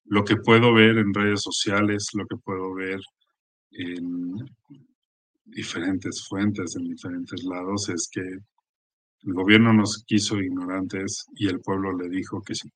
lo 0.06 0.24
que 0.24 0.38
puedo 0.38 0.74
ver 0.74 1.00
en 1.00 1.14
redes 1.14 1.42
sociales, 1.42 2.10
lo 2.14 2.26
que 2.28 2.38
puedo 2.38 2.74
ver 2.76 3.00
en 3.72 4.36
diferentes 5.46 6.26
fuentes, 6.28 6.76
en 6.76 6.84
diferentes 6.84 7.44
lados, 7.44 7.90
es 7.90 8.08
que 8.12 8.22
el 8.22 9.34
gobierno 9.34 9.74
nos 9.74 10.04
quiso 10.06 10.40
ignorantes 10.40 11.26
y 11.36 11.48
el 11.48 11.60
pueblo 11.60 11.98
le 11.98 12.08
dijo 12.10 12.42
que 12.42 12.54
sí. 12.54 12.70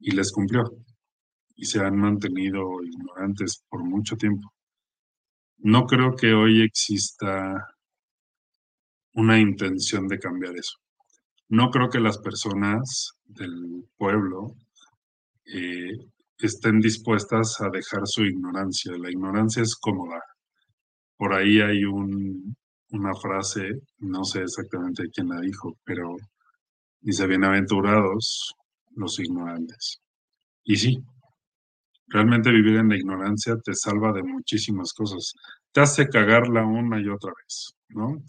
Y 0.00 0.12
les 0.12 0.32
cumplió. 0.32 0.64
Y 1.56 1.66
se 1.66 1.80
han 1.80 1.96
mantenido 1.96 2.82
ignorantes 2.82 3.62
por 3.68 3.84
mucho 3.84 4.16
tiempo. 4.16 4.50
No 5.58 5.86
creo 5.86 6.14
que 6.14 6.32
hoy 6.32 6.62
exista 6.62 7.74
una 9.14 9.38
intención 9.40 10.06
de 10.06 10.18
cambiar 10.18 10.56
eso. 10.56 10.78
No 11.48 11.70
creo 11.70 11.88
que 11.90 11.98
las 11.98 12.18
personas 12.18 13.12
del 13.24 13.84
pueblo 13.96 14.54
eh, 15.46 15.98
estén 16.38 16.80
dispuestas 16.80 17.60
a 17.60 17.70
dejar 17.70 18.06
su 18.06 18.24
ignorancia. 18.24 18.96
La 18.96 19.10
ignorancia 19.10 19.62
es 19.62 19.74
cómoda. 19.74 20.22
Por 21.16 21.32
ahí 21.34 21.60
hay 21.60 21.84
un, 21.84 22.56
una 22.90 23.14
frase, 23.14 23.80
no 23.98 24.24
sé 24.24 24.42
exactamente 24.42 25.10
quién 25.12 25.28
la 25.28 25.40
dijo, 25.40 25.76
pero 25.84 26.16
dice, 27.00 27.26
bienaventurados 27.26 28.54
los 28.94 29.18
ignorantes. 29.18 30.00
Y 30.62 30.76
sí, 30.76 31.02
realmente 32.08 32.50
vivir 32.50 32.76
en 32.76 32.88
la 32.88 32.96
ignorancia 32.96 33.56
te 33.58 33.74
salva 33.74 34.12
de 34.12 34.22
muchísimas 34.22 34.92
cosas. 34.92 35.34
Te 35.72 35.80
hace 35.80 36.08
cagarla 36.08 36.64
una 36.64 37.00
y 37.00 37.08
otra 37.08 37.32
vez, 37.42 37.72
¿no? 37.90 38.22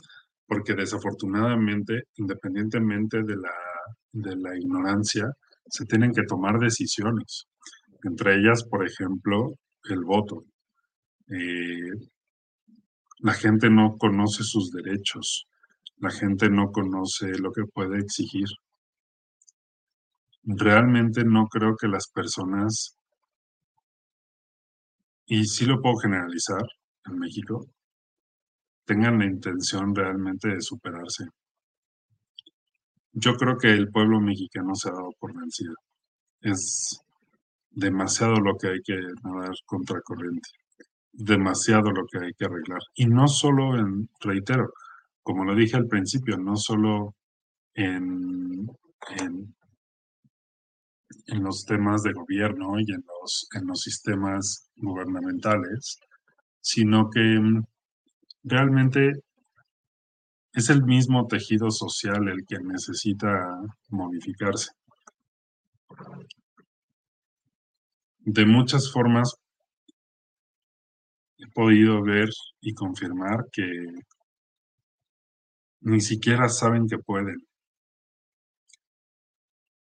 Porque 0.46 0.74
desafortunadamente, 0.74 2.04
independientemente 2.18 3.24
de 3.24 3.36
la, 3.36 3.54
de 4.12 4.36
la 4.36 4.58
ignorancia, 4.58 5.32
se 5.68 5.86
tienen 5.86 6.14
que 6.14 6.24
tomar 6.24 6.60
decisiones. 6.60 7.46
Entre 8.04 8.36
ellas, 8.36 8.64
por 8.64 8.86
ejemplo, 8.86 9.56
el 9.90 10.04
voto. 10.04 10.44
Eh, 11.28 11.92
la 13.20 13.34
gente 13.34 13.70
no 13.70 13.98
conoce 13.98 14.44
sus 14.44 14.72
derechos, 14.72 15.48
la 15.98 16.10
gente 16.10 16.50
no 16.50 16.72
conoce 16.72 17.38
lo 17.38 17.52
que 17.52 17.66
puede 17.66 18.00
exigir. 18.00 18.48
Realmente 20.44 21.24
no 21.26 21.48
creo 21.48 21.76
que 21.76 21.88
las 21.88 22.10
personas, 22.10 22.98
y 25.30 25.46
sí 25.46 25.66
lo 25.66 25.82
puedo 25.82 25.96
generalizar 25.96 26.64
en 27.06 27.18
México, 27.18 27.66
tengan 28.86 29.20
la 29.20 29.26
intención 29.26 29.96
realmente 29.96 30.50
de 30.50 30.62
superarse. 30.62 31.26
Yo 33.14 33.36
creo 33.36 33.58
que 33.58 33.70
el 33.70 33.90
pueblo 33.90 34.20
mexicano 34.20 34.76
se 34.76 34.90
ha 34.90 34.94
dado 34.94 35.12
por 35.20 35.34
vencido. 35.34 35.76
Es 36.42 37.00
demasiado 37.72 38.36
lo 38.42 38.58
que 38.58 38.68
hay 38.68 38.82
que 38.82 39.00
nadar 39.24 39.56
contracorriente 39.66 40.50
demasiado 41.20 41.92
lo 41.92 42.06
que 42.08 42.20
hay 42.20 42.34
que 42.34 42.46
arreglar. 42.46 42.82
Y 42.96 43.06
no 43.06 43.28
solo 43.28 43.78
en, 43.78 44.10
reitero, 44.20 44.74
como 45.22 45.44
lo 45.44 45.56
dije 45.56 45.76
al 45.76 45.88
principio, 45.88 46.38
no 46.38 46.56
solo 46.56 47.16
en, 47.74 48.70
en, 49.18 49.56
los 51.28 51.66
temas 51.66 52.04
de 52.04 52.14
gobierno 52.14 52.80
y 52.80 52.92
en 52.92 53.04
los, 53.22 53.48
en 53.54 53.68
los 53.68 53.82
sistemas 53.82 54.70
gubernamentales, 54.76 56.00
sino 56.62 57.10
que 57.10 57.20
mm, 57.20 57.64
realmente 58.44 59.24
es 60.54 60.70
el 60.70 60.84
mismo 60.84 61.28
tejido 61.28 61.72
social 61.72 62.28
el 62.28 62.46
que 62.46 62.60
necesita 62.60 63.60
modificarse. 63.90 64.72
De 68.20 68.46
muchas 68.46 68.92
formas 68.92 69.36
he 71.38 71.48
podido 71.48 72.04
ver 72.04 72.30
y 72.62 72.74
confirmar 72.74 73.46
que 73.52 73.66
ni 75.82 76.02
siquiera 76.02 76.50
saben 76.50 76.88
que 76.88 76.98
pueden. 76.98 77.49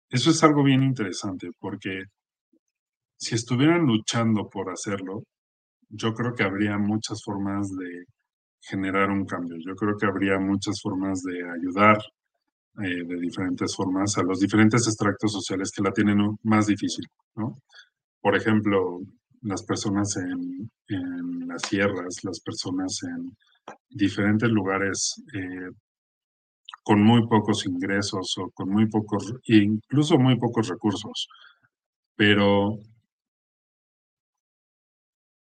Eso 0.10 0.30
es 0.32 0.44
algo 0.44 0.64
bien 0.64 0.84
interesante 0.84 1.50
porque 1.60 2.04
si 3.18 3.36
estuvieran 3.36 3.86
luchando 3.86 4.50
por 4.50 4.70
hacerlo, 4.70 5.24
yo 5.90 6.14
creo 6.14 6.34
que 6.34 6.44
habría 6.44 6.78
muchas 6.78 7.22
formas 7.24 7.70
de 7.76 8.06
generar 8.62 9.10
un 9.10 9.26
cambio. 9.26 9.58
Yo 9.66 9.76
creo 9.76 9.98
que 9.98 10.06
habría 10.06 10.40
muchas 10.40 10.80
formas 10.82 11.22
de 11.24 11.44
ayudar 11.50 11.98
eh, 12.84 13.04
de 13.06 13.20
diferentes 13.20 13.76
formas 13.76 14.18
a 14.18 14.24
los 14.24 14.40
diferentes 14.40 14.88
extractos 14.88 15.32
sociales 15.34 15.72
que 15.72 15.84
la 15.84 15.92
tienen 15.92 16.38
más 16.44 16.68
difícil, 16.68 17.06
¿no? 17.36 17.56
Por 18.22 18.36
ejemplo, 18.36 19.00
las 19.42 19.64
personas 19.64 20.16
en, 20.18 20.70
las 21.48 21.64
sierras, 21.64 22.24
las 22.24 22.40
personas 22.42 23.00
en 23.04 23.36
diferentes 23.90 24.50
lugares 24.50 25.16
eh, 25.34 25.72
con 26.88 27.04
muy 27.04 27.28
pocos 27.28 27.66
ingresos 27.66 28.38
o 28.38 28.50
con 28.52 28.70
muy 28.70 28.88
pocos, 28.88 29.34
incluso 29.44 30.18
muy 30.18 30.38
pocos 30.40 30.70
recursos, 30.70 31.28
pero, 32.16 32.80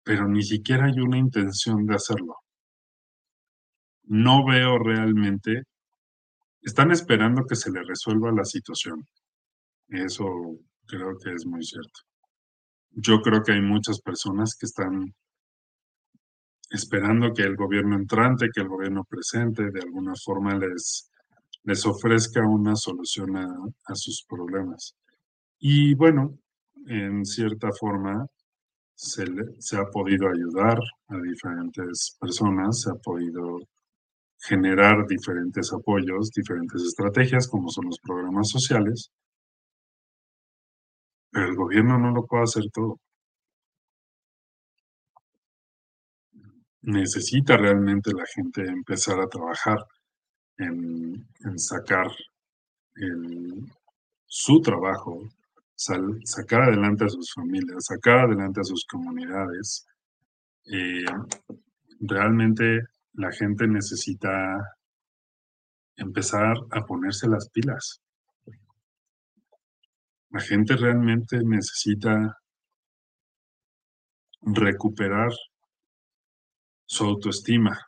pero 0.04 0.28
ni 0.28 0.42
siquiera 0.42 0.86
hay 0.86 1.00
una 1.00 1.20
intención 1.20 1.86
de 1.86 1.94
hacerlo. 1.94 2.38
No 4.08 4.44
veo 4.44 4.80
realmente, 4.80 5.66
están 6.64 6.90
esperando 6.92 7.46
que 7.46 7.56
se 7.56 7.72
le 7.72 7.84
resuelva 7.84 8.32
la 8.32 8.44
situación. 8.44 9.08
Eso 9.90 10.26
creo 10.88 11.16
que 11.24 11.32
es 11.32 11.46
muy 11.46 11.64
cierto 11.64 12.02
yo 12.96 13.22
creo 13.22 13.44
que 13.44 13.52
hay 13.52 13.62
muchas 13.62 14.00
personas 14.02 14.56
que 14.58 14.66
están 14.66 15.14
esperando 16.70 17.34
que 17.34 17.44
el 17.44 17.56
gobierno 17.56 17.96
entrante, 17.96 18.50
que 18.54 18.62
el 18.62 18.70
gobierno 18.70 19.04
presente, 19.04 19.70
de 19.70 19.82
alguna 19.82 20.14
forma 20.16 20.58
les, 20.58 21.12
les 21.66 21.86
ofrezca 21.86 22.48
una 22.48 22.76
solución 22.76 23.36
a, 23.38 23.96
sus 23.96 24.24
problemas. 24.24 24.96
Y 25.60 25.96
bueno, 25.96 26.38
en 26.88 27.26
cierta 27.26 27.72
forma 27.72 28.28
se, 28.94 29.26
se 29.60 29.78
ha 29.78 29.86
podido 29.86 30.30
ayudar 30.30 30.80
a 31.08 31.18
diferentes 31.18 32.16
personas, 32.20 32.82
se 32.82 32.92
ha 32.92 32.96
podido 32.96 33.60
generar 34.40 35.08
diferentes 35.08 35.74
apoyos, 35.74 36.30
diferentes 36.32 36.84
estrategias, 36.84 37.48
como 37.48 37.70
son 37.70 37.86
los 37.86 38.00
programas 38.00 38.50
sociales, 38.50 39.12
pero 41.32 41.48
el 41.48 41.56
gobierno 41.56 41.98
no 41.98 42.12
lo 42.12 42.26
puede 42.26 42.44
hacer 42.44 42.64
todo. 42.72 43.00
Necesita 46.84 47.58
realmente 47.58 48.12
la 48.14 48.26
gente 48.28 48.62
empezar 48.62 49.20
a 49.20 49.28
trabajar 49.28 49.80
en, 50.58 51.28
sacar 51.58 52.08
su 54.26 54.62
trabajo, 54.62 55.28
sacar 55.76 56.64
adelante 56.64 57.06
a 57.06 57.10
sus 57.10 57.34
familias, 57.34 57.86
sacar 57.86 58.26
adelante 58.26 58.62
a 58.62 58.64
sus 58.64 58.86
comunidades. 58.86 59.86
Eh, 60.66 61.06
realmente 62.00 62.82
la 63.14 63.32
gente 63.32 63.68
necesita 63.68 64.78
empezar 65.98 66.58
a 66.72 66.86
ponerse 66.86 67.28
las 67.28 67.50
pilas. 67.50 68.02
La 70.30 70.42
gente 70.42 70.76
realmente 70.76 71.38
necesita 71.44 72.38
recuperar 74.42 75.32
su 76.86 77.06
autoestima, 77.06 77.80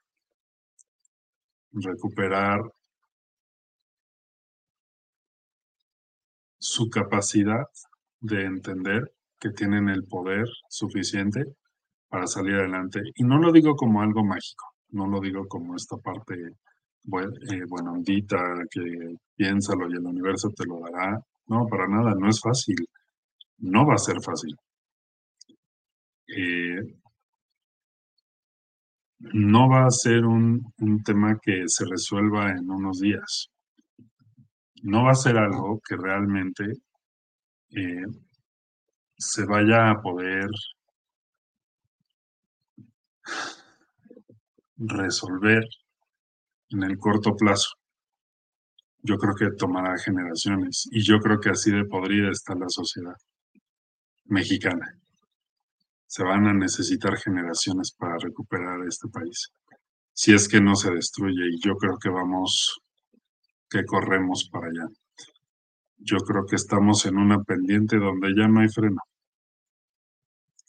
recuperar 1.71 2.61
su 6.59 6.89
capacidad 6.89 7.65
de 8.19 8.43
entender 8.45 9.13
que 9.39 9.51
tienen 9.51 9.89
el 9.89 10.05
poder 10.05 10.47
suficiente 10.69 11.45
para 12.09 12.27
salir 12.27 12.55
adelante. 12.55 13.01
Y 13.15 13.23
no 13.23 13.37
lo 13.37 13.51
digo 13.51 13.75
como 13.75 14.01
algo 14.01 14.23
mágico, 14.23 14.65
no 14.89 15.07
lo 15.07 15.19
digo 15.19 15.47
como 15.47 15.75
esta 15.75 15.97
parte 15.97 16.35
eh, 16.35 17.65
buenondita 17.67 18.37
que 18.69 19.15
piénsalo 19.35 19.89
y 19.89 19.93
el 19.93 20.05
universo 20.05 20.49
te 20.51 20.65
lo 20.65 20.79
dará. 20.79 21.21
No, 21.47 21.67
para 21.67 21.87
nada, 21.87 22.13
no 22.15 22.29
es 22.29 22.41
fácil. 22.41 22.75
No 23.59 23.85
va 23.85 23.95
a 23.95 23.97
ser 23.97 24.21
fácil. 24.21 24.55
Eh, 26.27 26.97
no 29.19 29.69
va 29.69 29.85
a 29.85 29.91
ser 29.91 30.25
un, 30.25 30.63
tema 31.03 31.37
que 31.41 31.63
se 31.67 31.85
resuelva 31.85 32.51
en 32.51 32.69
unos 32.69 32.99
días. 32.99 33.49
No 34.83 35.05
va 35.05 35.11
a 35.11 35.15
ser 35.15 35.37
algo 35.37 35.81
que 35.87 35.95
realmente 35.95 36.65
eh, 37.71 38.05
se 39.17 39.45
vaya 39.45 39.89
a 39.91 40.01
poder 40.01 40.49
resolver 44.77 45.63
en 46.69 46.83
el 46.83 46.97
corto 46.99 47.35
plazo 47.35 47.77
yo 49.07 49.17
creo 49.17 49.35
que 49.35 49.55
tomará 49.55 49.97
generaciones 49.97 50.87
y 50.91 51.01
yo 51.01 51.19
creo 51.19 51.39
que 51.39 51.49
así 51.49 51.71
de 51.71 51.85
podrida 51.85 52.29
está 52.29 52.53
la 52.55 52.67
sociedad 52.67 53.15
mexicana. 54.25 54.85
Se 56.07 56.23
van 56.23 56.47
a 56.47 56.53
necesitar 56.53 57.17
generaciones 57.17 57.91
para 57.91 58.17
recuperar 58.17 58.79
este 58.87 59.07
país. 59.09 59.51
Si 60.13 60.33
es 60.33 60.47
que 60.47 60.61
no 60.61 60.75
se 60.75 60.91
destruye 60.91 61.47
y 61.51 61.59
yo 61.59 61.75
creo 61.75 61.97
que 61.99 62.09
vamos, 62.09 62.81
que 63.69 63.85
corremos 63.85 64.49
para 64.49 64.67
allá. 64.67 64.87
Yo 65.97 66.17
creo 66.17 66.45
que 66.45 66.55
estamos 66.55 67.05
en 67.05 67.17
una 67.17 67.43
pendiente 67.43 67.97
donde 67.97 68.33
ya 68.35 68.47
no 68.47 68.61
hay 68.61 68.69
freno. 68.69 69.01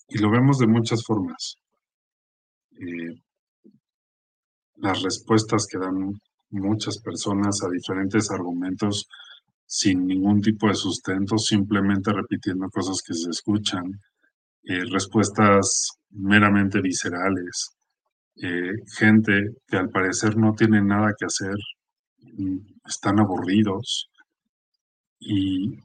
Y 0.09 0.19
lo 0.19 0.31
vemos 0.31 0.59
de 0.59 0.67
muchas 0.67 1.05
formas. 1.05 1.57
Eh, 2.73 3.23
las 4.77 5.03
respuestas 5.03 5.67
que 5.67 5.79
dan 5.79 6.21
muchas 6.51 6.99
personas 6.99 7.63
a 7.63 7.69
diferentes 7.69 8.31
argumentos 8.31 9.09
sin 9.67 10.07
ningún 10.07 10.41
tipo 10.41 10.69
de 10.69 10.75
sustento, 10.75 11.37
simplemente 11.37 12.13
repitiendo 12.13 12.71
cosas 12.71 13.03
que 13.03 13.13
se 13.13 13.31
escuchan, 13.31 14.01
eh, 14.69 14.85
respuestas 14.91 15.89
meramente 16.11 16.83
viscerales, 16.83 17.71
eh, 18.37 18.75
gente 18.99 19.57
que 19.67 19.79
al 19.79 19.89
parecer 19.89 20.37
no 20.37 20.55
tiene 20.55 20.83
nada 20.83 21.15
que 21.19 21.25
hacer, 21.25 21.57
mm, 22.21 22.59
están 22.85 23.19
aburridos 23.19 24.11
y, 25.19 25.79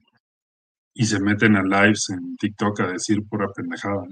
y 0.94 1.06
se 1.06 1.20
meten 1.22 1.56
a 1.56 1.64
lives 1.64 2.10
en 2.10 2.36
TikTok 2.36 2.82
a 2.82 2.88
decir 2.88 3.26
pura 3.28 3.48
pendejada. 3.56 4.06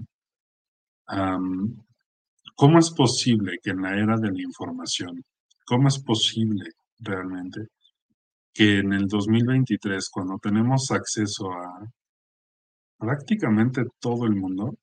¿Cómo 2.56 2.80
es 2.80 2.92
posible 2.92 3.60
que 3.62 3.72
en 3.72 3.82
la 3.82 3.98
era 3.98 4.16
de 4.18 4.32
la 4.32 4.42
información, 4.42 5.22
cómo 5.66 5.90
es 5.90 6.00
posible 6.02 6.72
realmente 7.00 7.68
que 8.54 8.80
en 8.80 8.94
el 8.94 9.08
2023, 9.08 10.10
cuando 10.10 10.38
tenemos 10.38 10.92
acceso 10.92 11.52
a 11.52 11.92
prácticamente 13.02 13.84
todo 14.00 14.28
el 14.28 14.36
mundo, 14.36 14.78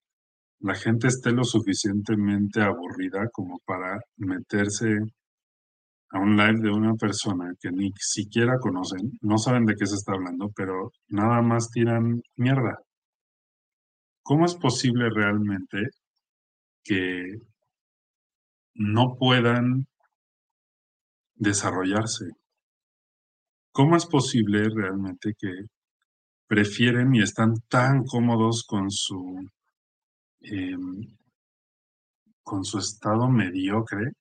la 0.61 0.75
gente 0.75 1.07
esté 1.07 1.31
lo 1.31 1.45
suficientemente 1.45 2.61
aburrida 2.61 3.29
como 3.31 3.61
para 3.65 4.01
meterse 4.17 4.99
a 6.11 6.19
un 6.19 6.37
live 6.37 6.61
de 6.61 6.71
una 6.71 6.95
persona 6.95 7.55
que 7.61 7.71
ni 7.71 7.93
siquiera 7.97 8.59
conocen, 8.59 9.13
no 9.21 9.39
saben 9.39 9.67
de 9.67 9.77
qué 9.77 9.87
se 9.87 9.95
está 9.95 10.15
hablando, 10.15 10.51
pero 10.57 10.91
nada 11.07 11.43
más 11.43 11.71
tiran 11.71 12.21
mierda. 12.35 12.81
¿Cómo 14.25 14.47
es 14.47 14.57
posible 14.57 15.11
realmente 15.11 15.91
que 16.83 17.39
no 18.75 19.17
puedan 19.17 19.87
desarrollarse? 21.37 22.27
¿Cómo 23.71 23.95
es 23.97 24.07
posible 24.07 24.69
realmente 24.75 25.35
que 25.39 25.53
prefieren 26.49 27.15
y 27.15 27.23
están 27.23 27.61
tan 27.69 28.05
cómodos 28.05 28.65
con 28.65 28.91
su 28.91 29.49
em, 30.41 31.17
con 32.43 32.65
su 32.65 32.79
estado 32.79 33.29
mediocre 33.29 34.13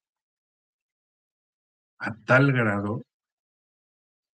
a 2.00 2.14
tal 2.26 2.52
grado 2.52 3.02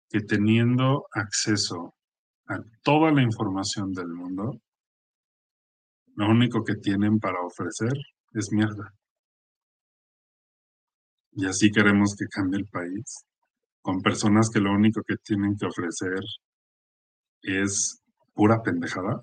que 0.09 0.21
teniendo 0.21 1.07
acceso 1.13 1.95
a 2.47 2.61
toda 2.83 3.13
la 3.13 3.23
información 3.23 3.93
del 3.93 4.09
mundo, 4.09 4.61
lo 6.17 6.29
único 6.29 6.65
que 6.65 6.77
tienen 6.77 7.19
para 7.19 7.41
ofrecer 7.41 7.93
es 8.33 8.53
mierda. 8.53 8.93
Y 11.33 11.47
así 11.47 11.71
queremos 11.71 12.17
que 12.17 12.27
cambie 12.27 12.61
el 12.61 12.67
país, 12.67 13.25
con 13.83 14.03
personas 14.03 14.51
que 14.51 14.61
lo 14.61 14.73
único 14.73 15.03
que 15.03 15.17
tienen 15.17 15.57
que 15.57 15.67
ofrecer 15.67 16.21
es 17.43 18.01
pura 18.35 18.63
pendejada. 18.63 19.23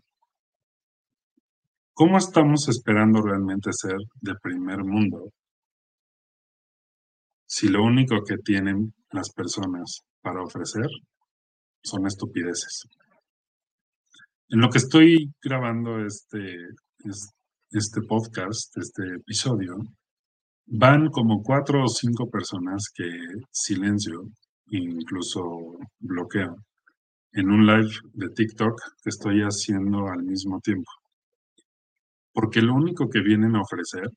¿Cómo 1.93 2.17
estamos 2.17 2.69
esperando 2.69 3.21
realmente 3.21 3.71
ser 3.73 3.97
de 4.21 4.36
primer 4.36 4.84
mundo 4.84 5.32
si 7.47 7.69
lo 7.69 7.84
único 7.84 8.23
que 8.23 8.38
tienen 8.38 8.93
las 9.12 9.32
personas 9.32 10.01
para 10.21 10.43
ofrecer 10.43 10.88
son 11.84 12.06
estupideces? 12.06 12.88
En 14.49 14.62
lo 14.62 14.69
que 14.69 14.77
estoy 14.77 15.34
grabando 15.41 16.06
este, 16.06 16.56
este 17.71 18.01
podcast, 18.01 18.77
este 18.77 19.15
episodio, 19.15 19.77
van 20.67 21.10
como 21.10 21.41
cuatro 21.41 21.84
o 21.84 21.88
cinco 21.88 22.30
personas 22.30 22.89
que 22.93 23.10
silencio, 23.51 24.30
incluso 24.69 25.77
bloqueo, 25.99 26.58
en 27.38 27.52
un 27.52 27.67
live 27.67 27.91
de 28.13 28.30
TikTok 28.30 28.82
que 29.04 29.10
estoy 29.10 29.41
haciendo 29.41 30.08
al 30.08 30.23
mismo 30.23 30.60
tiempo. 30.60 30.91
Porque 32.34 32.63
lo 32.63 32.73
único 32.73 33.08
que 33.10 33.21
vienen 33.21 33.56
a 33.56 33.62
ofrecer 33.62 34.10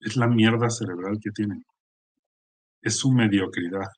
es 0.00 0.16
la 0.16 0.26
mierda 0.26 0.68
cerebral 0.68 1.16
que 1.22 1.30
tienen. 1.30 1.64
Es 2.82 2.98
su 2.98 3.10
mediocridad. 3.10 3.88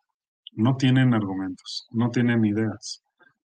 No 0.53 0.77
tienen 0.77 1.15
argumentos, 1.15 1.89
no 1.91 2.11
tienen 2.11 2.45
ideas. 2.45 3.03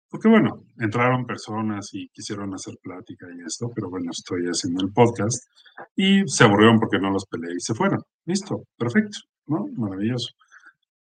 Porque 0.09 0.29
bueno, 0.29 0.65
entraron 0.79 1.27
personas 1.27 1.91
y 1.93 2.09
quisieron 2.09 2.55
hacer 2.55 2.75
plática 2.83 3.27
y 3.35 3.45
esto, 3.47 3.71
pero 3.75 3.91
bueno, 3.91 4.11
estoy 4.11 4.45
haciendo 4.47 4.85
el 4.85 4.93
podcast 4.93 5.49
y 5.97 6.27
se 6.27 6.45
aburrieron 6.45 6.79
porque 6.79 6.99
no 6.99 7.11
los 7.11 7.27
peleé 7.27 7.57
y 7.57 7.61
se 7.61 7.75
fueron. 7.75 8.03
Listo, 8.25 8.63
perfecto, 8.79 9.19
¿no? 9.47 9.67
Maravilloso. 9.77 10.33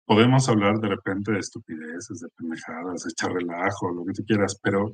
Podemos 0.07 0.49
hablar 0.49 0.79
de 0.79 0.89
repente 0.89 1.33
de 1.33 1.41
estupideces, 1.41 2.21
de 2.21 2.29
pendejadas, 2.37 3.03
de 3.03 3.11
echar 3.11 3.33
relajo, 3.33 3.91
lo 3.91 4.05
que 4.05 4.13
tú 4.13 4.23
quieras, 4.25 4.57
pero, 4.63 4.93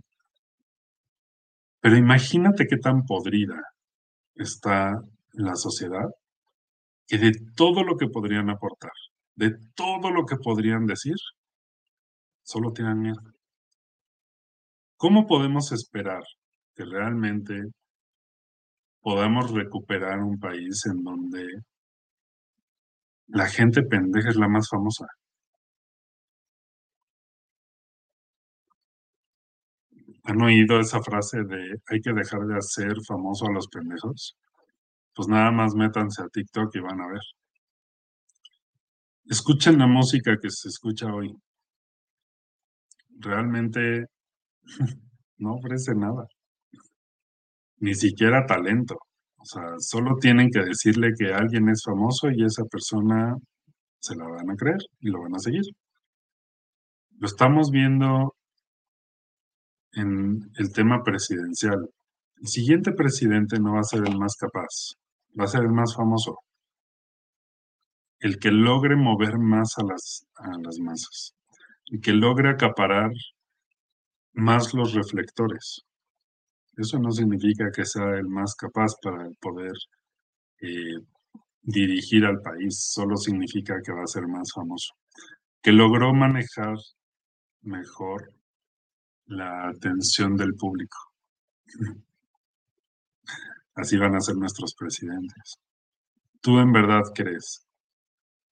pero 1.81 1.97
imagínate 1.97 2.67
qué 2.67 2.79
tan 2.79 3.05
podrida 3.05 3.61
está 4.35 5.03
la 5.33 5.55
sociedad 5.55 6.09
que 7.07 7.19
de 7.19 7.33
todo 7.55 7.85
lo 7.85 7.97
que 7.99 8.09
podrían 8.09 8.49
aportar, 8.49 8.93
de 9.37 9.55
todo 9.75 10.11
lo 10.11 10.25
que 10.25 10.37
podrían 10.37 10.87
decir, 10.87 11.17
solo 12.43 12.73
tienen 12.73 13.01
miedo. 13.01 13.21
¿Cómo 14.97 15.27
podemos 15.27 15.73
esperar 15.73 16.23
que 16.75 16.87
realmente 16.87 17.61
podamos 19.03 19.51
recuperar 19.51 20.21
un 20.21 20.39
país 20.39 20.87
en 20.87 21.03
donde 21.03 21.45
la 23.29 23.47
gente 23.49 23.83
pendeja 23.83 24.31
es 24.31 24.37
la 24.37 24.49
más 24.49 24.69
famosa? 24.69 25.07
¿Han 30.25 30.41
oído 30.41 30.79
esa 30.81 31.03
frase 31.03 31.43
de 31.45 31.81
hay 31.87 32.01
que 32.01 32.13
dejar 32.13 32.41
de 32.47 32.57
hacer 32.57 32.95
famoso 33.07 33.47
a 33.47 33.53
los 33.53 33.69
pendejos? 33.69 34.37
Pues 35.15 35.29
nada 35.29 35.51
más 35.51 35.75
métanse 35.75 36.23
a 36.23 36.29
TikTok 36.29 36.75
y 36.77 36.81
van 36.81 37.01
a 37.01 37.09
ver. 37.09 37.21
Escuchen 39.27 39.79
la 39.79 39.87
música 39.87 40.37
que 40.41 40.51
se 40.51 40.69
escucha 40.69 41.13
hoy. 41.13 41.35
Realmente 43.19 44.07
no 45.39 45.55
ofrece 45.55 45.95
nada. 45.95 46.27
Ni 47.79 47.95
siquiera 47.95 48.47
talento. 48.47 48.99
O 49.43 49.45
sea, 49.45 49.75
solo 49.81 50.19
tienen 50.21 50.51
que 50.51 50.61
decirle 50.61 51.15
que 51.19 51.35
alguien 51.35 51.69
es 51.69 51.83
famoso 51.85 52.31
y 52.31 52.45
esa 52.45 52.65
persona 52.65 53.37
se 53.99 54.15
la 54.15 54.25
van 54.29 54.51
a 54.51 54.57
creer 54.57 54.79
y 55.01 55.11
lo 55.11 55.21
van 55.21 55.35
a 55.35 55.41
seguir. 55.41 55.65
Lo 57.19 57.27
estamos 57.27 57.73
viendo 57.73 58.37
en 59.95 60.49
el 60.59 60.73
tema 60.73 61.03
presidencial. 61.03 61.91
El 62.37 62.47
siguiente 62.47 62.93
presidente 62.93 63.59
no 63.59 63.75
va 63.75 63.81
a 63.81 63.85
ser 63.85 64.07
el 64.07 64.17
más 64.17 64.37
capaz, 64.37 64.95
va 65.39 65.45
a 65.45 65.49
ser 65.49 65.63
el 65.63 65.73
más 65.73 65.97
famoso. 65.97 66.39
El 68.21 68.39
que 68.39 68.53
logre 68.53 68.95
mover 68.95 69.39
más 69.39 69.77
a 69.77 69.83
las, 69.83 70.25
a 70.37 70.57
las 70.59 70.79
masas. 70.79 71.35
El 71.87 72.01
que 72.01 72.13
logre 72.13 72.49
acaparar 72.49 73.11
más 74.35 74.73
los 74.73 74.95
reflectores. 74.95 75.85
Eso 76.77 76.99
no 76.99 77.11
significa 77.11 77.71
que 77.71 77.85
sea 77.85 78.17
el 78.17 78.29
más 78.29 78.55
capaz 78.55 78.95
para 79.03 79.29
poder 79.41 79.75
eh, 80.61 80.99
dirigir 81.63 82.25
al 82.25 82.41
país, 82.41 82.91
solo 82.93 83.17
significa 83.17 83.81
que 83.85 83.93
va 83.93 84.03
a 84.05 84.07
ser 84.07 84.27
más 84.27 84.53
famoso. 84.53 84.95
Que 85.63 85.73
logró 85.73 86.13
manejar 86.13 86.77
mejor 87.63 88.33
la 89.27 89.69
atención 89.69 90.37
del 90.37 90.55
público. 90.55 90.97
Así 93.75 93.97
van 93.97 94.15
a 94.15 94.21
ser 94.21 94.37
nuestros 94.37 94.75
presidentes. 94.75 95.59
¿Tú 96.41 96.59
en 96.59 96.73
verdad 96.73 97.03
crees 97.15 97.67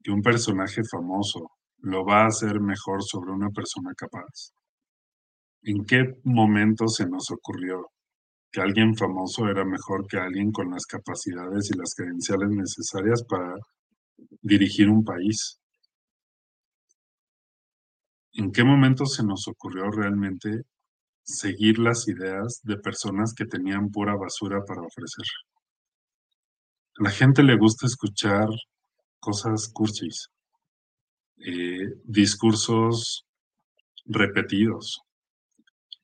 que 0.03 0.11
un 0.11 0.23
personaje 0.23 0.83
famoso 0.85 1.51
lo 1.79 2.05
va 2.05 2.23
a 2.23 2.29
hacer 2.29 2.61
mejor 2.61 3.03
sobre 3.03 3.33
una 3.33 3.51
persona 3.51 3.93
capaz? 3.95 4.53
¿En 5.63 5.85
qué 5.85 6.21
momento 6.25 6.89
se 6.89 7.07
nos 7.07 7.31
ocurrió 7.31 7.91
que 8.51 8.61
alguien 8.61 8.97
famoso 8.97 9.49
era 9.49 9.65
mejor 9.65 10.07
que 10.07 10.19
alguien 10.19 10.51
con 10.51 10.71
las 10.71 10.87
capacidades 10.87 11.71
y 11.71 11.79
las 11.79 11.95
credenciales 11.95 12.51
necesarias 12.51 13.23
para 13.29 13.55
dirigir 14.43 14.89
un 14.89 15.05
país? 15.05 15.61
¿En 18.33 18.53
qué 18.53 18.65
momento 18.65 19.07
se 19.07 19.25
nos 19.25 19.47
ocurrió 19.49 19.91
realmente 19.91 20.63
seguir 21.23 21.79
las 21.79 22.09
ideas 22.09 22.61
de 22.63 22.77
personas 22.77 23.35
que 23.35 23.45
tenían 23.45 23.91
pura 23.91 24.17
basura 24.17 24.65
para 24.65 24.83
ofrecer? 24.83 25.27
A 26.99 27.05
la 27.05 27.11
gente 27.11 27.43
le 27.43 27.57
gusta 27.57 27.87
escuchar 27.87 28.49
cosas 29.21 29.69
cursis, 29.73 30.29
eh, 31.39 31.95
discursos 32.05 33.27
repetidos, 34.07 35.03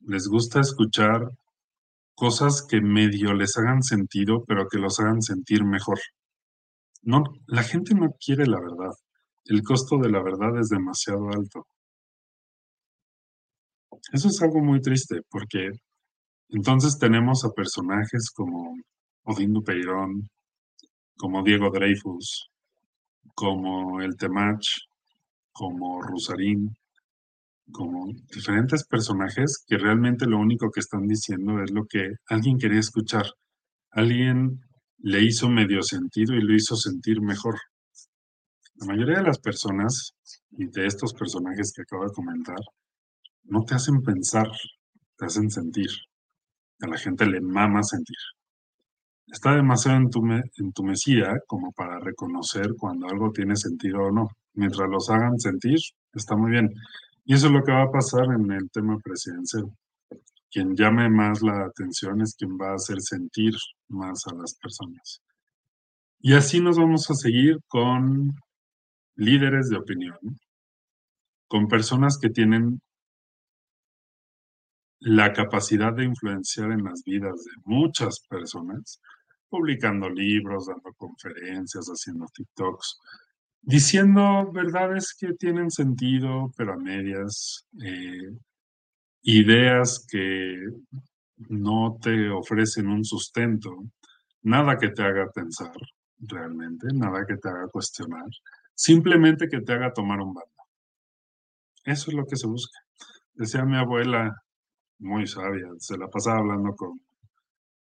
les 0.01 0.29
gusta 0.29 0.61
escuchar 0.61 1.31
cosas 2.17 2.67
que 2.69 2.81
medio 2.81 3.35
les 3.35 3.57
hagan 3.59 3.83
sentido, 3.83 4.45
pero 4.47 4.69
que 4.69 4.79
los 4.79 4.99
hagan 4.99 5.23
sentir 5.23 5.65
mejor. 5.65 6.01
No, 7.03 7.23
la 7.47 7.63
gente 7.63 7.95
no 7.95 8.17
quiere 8.19 8.47
la 8.47 8.59
verdad. 8.59 8.93
El 9.45 9.63
costo 9.63 9.99
de 9.99 10.11
la 10.11 10.23
verdad 10.23 10.59
es 10.59 10.69
demasiado 10.71 11.29
alto. 11.31 11.69
Eso 14.13 14.29
es 14.29 14.43
algo 14.43 14.61
muy 14.61 14.81
triste, 14.81 15.21
porque 15.31 15.71
entonces 16.49 16.99
tenemos 16.99 17.45
a 17.45 17.51
personajes 17.51 18.31
como 18.31 18.75
Odín 19.25 19.53
Dupeirón, 19.53 20.29
como 21.17 21.43
Diego 21.43 21.71
Dreyfus, 21.71 22.51
como 23.35 24.01
El 24.01 24.17
Temach, 24.17 24.67
como 25.53 26.03
Rusarín, 26.03 26.77
como 27.73 28.13
diferentes 28.33 28.85
personajes 28.87 29.65
que 29.67 29.79
realmente 29.79 30.27
lo 30.27 30.39
único 30.39 30.71
que 30.71 30.81
están 30.81 31.07
diciendo 31.07 31.63
es 31.63 31.71
lo 31.71 31.87
que 31.87 32.15
alguien 32.29 32.59
quería 32.59 32.81
escuchar. 32.81 33.27
Alguien 33.91 34.61
le 34.99 35.23
hizo 35.23 35.49
medio 35.49 35.83
sentido 35.83 36.35
y 36.35 36.43
lo 36.43 36.55
hizo 36.55 36.77
sentir 36.77 37.21
mejor. 37.21 37.57
La 38.77 38.87
mayoría 38.87 39.19
de 39.19 39.25
las 39.25 39.39
personas 39.39 40.15
y 40.51 40.67
de 40.67 40.87
estos 40.87 41.15
personajes 41.15 41.73
que 41.75 41.83
acabo 41.83 42.05
de 42.05 42.13
comentar 42.13 42.59
no 43.45 43.65
te 43.65 43.75
hacen 43.75 44.03
pensar, 44.03 44.49
te 45.17 45.27
hacen 45.27 45.51
sentir. 45.51 45.91
A 46.81 46.89
la 46.89 46.99
gente 46.99 47.27
le 47.27 47.41
mama 47.41 47.83
sentir. 47.83 48.17
Está 49.29 49.57
demasiado 49.57 49.99
entumecida 50.57 51.41
como 51.47 51.73
para 51.73 51.99
reconocer 51.99 52.75
cuando 52.79 53.09
algo 53.09 53.33
tiene 53.33 53.57
sentido 53.57 54.05
o 54.05 54.13
no. 54.13 54.29
Mientras 54.55 54.89
los 54.89 55.11
hagan 55.11 55.39
sentir, 55.39 55.79
está 56.13 56.37
muy 56.37 56.51
bien. 56.53 56.71
Y 57.27 57.35
eso 57.35 57.49
es 57.49 57.53
lo 57.53 57.65
que 57.65 57.73
va 57.73 57.83
a 57.83 57.91
pasar 57.91 58.27
en 58.27 58.53
el 58.53 58.71
tema 58.71 58.99
presidencial. 59.01 59.65
Quien 60.49 60.77
llame 60.77 61.11
más 61.11 61.43
la 61.43 61.67
atención 61.67 62.21
es 62.23 62.37
quien 62.37 62.53
va 62.53 62.71
a 62.71 62.77
hacer 62.77 63.01
sentir 63.01 63.53
más 63.89 64.27
a 64.29 64.35
las 64.35 64.55
personas. 64.55 65.21
Y 66.21 66.35
así 66.35 66.61
nos 66.61 66.79
vamos 66.79 67.11
a 67.11 67.15
seguir 67.15 67.59
con 67.67 68.33
líderes 69.17 69.69
de 69.69 69.77
opinión, 69.77 70.19
con 71.49 71.67
personas 71.67 72.17
que 72.17 72.31
tienen 72.31 72.81
la 75.01 75.33
capacidad 75.33 75.93
de 75.93 76.05
influenciar 76.05 76.71
en 76.71 76.85
las 76.85 77.03
vidas 77.05 77.45
de 77.45 77.53
muchas 77.65 78.21
personas, 78.29 79.01
publicando 79.49 80.09
libros, 80.09 80.67
dando 80.67 80.93
conferencias, 80.97 81.87
haciendo 81.87 82.27
TikToks, 82.33 83.01
diciendo 83.67 84.51
verdades 84.53 85.15
que 85.19 85.35
tienen 85.35 85.71
sentido, 85.71 86.53
pero 86.57 86.75
a 86.75 86.77
medias, 86.77 87.67
eh, 87.85 88.31
ideas 89.23 90.07
que 90.09 90.57
no 91.49 91.99
te 92.01 92.31
ofrecen 92.31 92.87
un 92.87 93.05
sustento, 93.05 93.85
nada 94.43 94.79
que 94.79 94.91
te 94.91 95.03
haga 95.03 95.29
pensar 95.35 95.73
realmente, 96.21 96.87
nada 96.95 97.27
que 97.27 97.37
te 97.37 97.49
haga 97.49 97.67
cuestionar, 97.69 98.25
simplemente 98.73 99.49
que 99.49 99.61
te 99.61 99.73
haga 99.73 99.93
tomar 99.93 100.21
un 100.21 100.33
bando. 100.33 100.53
Eso 101.85 102.11
es 102.11 102.17
lo 102.17 102.25
que 102.25 102.37
se 102.37 102.47
busca. 102.47 102.79
Decía 103.35 103.65
mi 103.65 103.77
abuela, 103.77 104.43
muy 105.01 105.27
sabia, 105.27 105.69
se 105.79 105.99
la 105.99 106.09
pasaba 106.09 106.39
hablando 106.39 106.75
con 106.77 107.01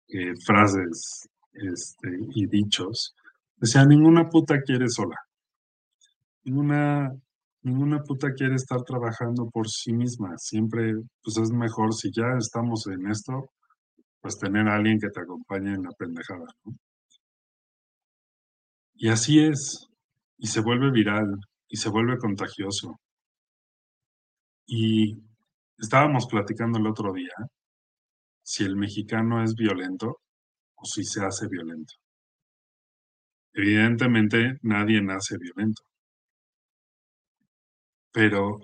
eh, 0.09 0.35
frases 0.45 1.29
este, 1.53 2.09
y 2.35 2.47
dichos. 2.47 3.15
Decía, 3.57 3.85
ninguna 3.85 4.29
puta 4.31 4.63
quiere 4.63 4.89
sola. 4.89 5.17
Ninguna, 6.45 7.11
ninguna 7.63 8.03
puta 8.03 8.33
quiere 8.35 8.55
estar 8.57 8.83
trabajando 8.83 9.49
por 9.51 9.69
sí 9.69 9.93
misma. 9.93 10.37
Siempre, 10.39 10.95
pues 11.23 11.39
es 11.39 11.51
mejor 11.51 11.95
si 11.95 12.11
ya 12.13 12.37
estamos 12.39 12.87
en 12.87 13.11
esto, 13.11 13.51
pues 14.21 14.39
tener 14.39 14.69
a 14.69 14.77
alguien 14.77 14.99
que 14.99 15.11
te 15.11 15.21
acompañe 15.21 15.75
en 15.75 15.83
la 15.83 15.91
pendejada, 15.93 16.47
Y 18.95 19.09
así 19.09 19.41
es. 19.41 19.89
Y 20.39 20.47
se 20.49 20.61
vuelve 20.61 20.91
viral 20.91 21.39
y 21.69 21.77
se 21.77 21.89
vuelve 21.91 22.19
contagioso. 22.19 23.01
Y 24.67 25.23
estábamos 25.79 26.27
platicando 26.27 26.79
el 26.79 26.87
otro 26.87 27.13
día 27.13 27.33
si 28.43 28.65
el 28.65 28.77
mexicano 28.77 29.43
es 29.43 29.55
violento 29.55 30.21
o 30.77 30.85
si 30.85 31.05
se 31.05 31.25
hace 31.25 31.49
violento. 31.49 31.95
Evidentemente 33.55 34.59
nadie 34.63 35.01
nace 35.01 35.39
violento, 35.39 35.83
pero 38.15 38.61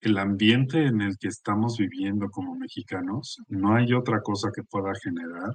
el 0.00 0.16
ambiente 0.18 0.86
en 0.86 1.02
el 1.02 1.18
que 1.18 1.28
estamos 1.28 1.76
viviendo 1.78 2.30
como 2.30 2.56
mexicanos, 2.56 3.36
no 3.48 3.74
hay 3.74 3.92
otra 3.92 4.22
cosa 4.22 4.48
que 4.54 4.62
pueda 4.62 4.92
generar 5.02 5.52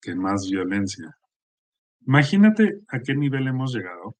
que 0.00 0.14
más 0.14 0.48
violencia. 0.48 1.10
Imagínate 2.06 2.80
a 2.88 3.00
qué 3.00 3.16
nivel 3.16 3.48
hemos 3.48 3.74
llegado, 3.74 4.14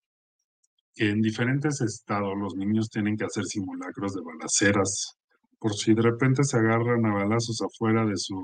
que 0.95 1.11
en 1.11 1.23
diferentes 1.23 1.81
estados 1.83 2.37
los 2.37 2.57
niños 2.57 2.91
tienen 2.91 3.17
que 3.17 3.25
hacer 3.27 3.45
simulacros 3.45 4.15
de 4.15 4.23
balaceras 4.23 5.17
por 5.61 5.75
si 5.75 5.95
de 5.95 6.03
repente 6.03 6.43
se 6.43 6.57
agarran 6.59 7.07
a 7.07 7.15
balazos 7.15 7.63
afuera 7.63 8.05
de 8.05 8.17
su 8.17 8.35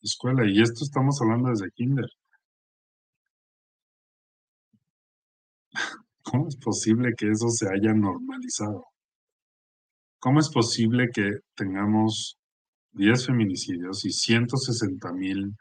escuela. 0.00 0.46
Y 0.46 0.62
esto 0.62 0.84
estamos 0.84 1.20
hablando 1.20 1.50
desde 1.50 1.70
kinder. 1.72 2.08
¿Cómo 6.22 6.48
es 6.48 6.56
posible 6.56 7.12
que 7.16 7.30
eso 7.30 7.50
se 7.50 7.68
haya 7.68 7.92
normalizado? 7.92 8.91
¿Cómo 10.22 10.38
es 10.38 10.48
posible 10.50 11.08
que 11.12 11.40
tengamos 11.56 12.38
10 12.92 13.26
feminicidios 13.26 14.04
y 14.04 14.12
160 14.12 15.12
mil 15.14 15.56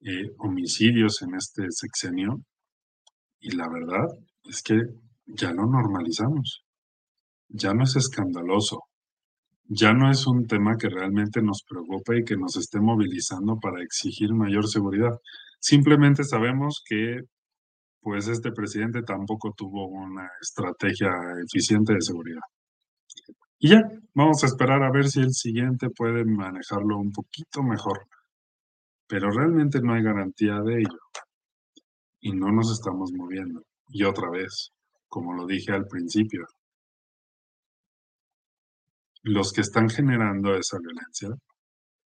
eh, 0.00 0.30
homicidios 0.38 1.20
en 1.20 1.34
este 1.34 1.70
sexenio? 1.70 2.40
Y 3.40 3.50
la 3.50 3.68
verdad 3.68 4.06
es 4.44 4.62
que 4.62 4.80
ya 5.26 5.52
lo 5.52 5.66
normalizamos. 5.66 6.64
Ya 7.48 7.74
no 7.74 7.84
es 7.84 7.96
escandaloso 7.96 8.80
ya 9.68 9.92
no 9.94 10.10
es 10.10 10.26
un 10.26 10.46
tema 10.46 10.76
que 10.76 10.88
realmente 10.88 11.42
nos 11.42 11.62
preocupe 11.62 12.18
y 12.18 12.24
que 12.24 12.36
nos 12.36 12.56
esté 12.56 12.80
movilizando 12.80 13.58
para 13.58 13.82
exigir 13.82 14.32
mayor 14.34 14.68
seguridad. 14.68 15.18
Simplemente 15.60 16.24
sabemos 16.24 16.82
que 16.86 17.22
pues 18.00 18.28
este 18.28 18.52
presidente 18.52 19.02
tampoco 19.02 19.54
tuvo 19.56 19.86
una 19.88 20.28
estrategia 20.42 21.10
eficiente 21.42 21.94
de 21.94 22.02
seguridad. 22.02 22.42
Y 23.64 23.70
ya, 23.70 23.80
vamos 24.12 24.44
a 24.44 24.46
esperar 24.46 24.82
a 24.82 24.90
ver 24.90 25.08
si 25.08 25.20
el 25.20 25.32
siguiente 25.32 25.88
puede 25.88 26.22
manejarlo 26.26 26.98
un 26.98 27.10
poquito 27.10 27.62
mejor. 27.62 28.06
Pero 29.08 29.30
realmente 29.30 29.80
no 29.80 29.94
hay 29.94 30.02
garantía 30.02 30.60
de 30.60 30.80
ello. 30.80 30.98
Y 32.20 32.32
no 32.32 32.52
nos 32.52 32.70
estamos 32.70 33.10
moviendo. 33.14 33.62
Y 33.88 34.04
otra 34.04 34.28
vez, 34.28 34.70
como 35.08 35.32
lo 35.32 35.46
dije 35.46 35.72
al 35.72 35.86
principio, 35.86 36.44
los 39.22 39.50
que 39.50 39.62
están 39.62 39.88
generando 39.88 40.54
esa 40.54 40.76
violencia 40.78 41.30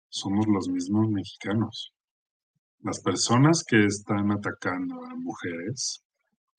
somos 0.10 0.48
los 0.48 0.68
mismos 0.68 1.10
mexicanos. 1.10 1.94
Las 2.82 3.00
personas 3.00 3.64
que 3.64 3.86
están 3.86 4.30
atacando 4.30 5.06
a 5.06 5.16
mujeres 5.16 6.04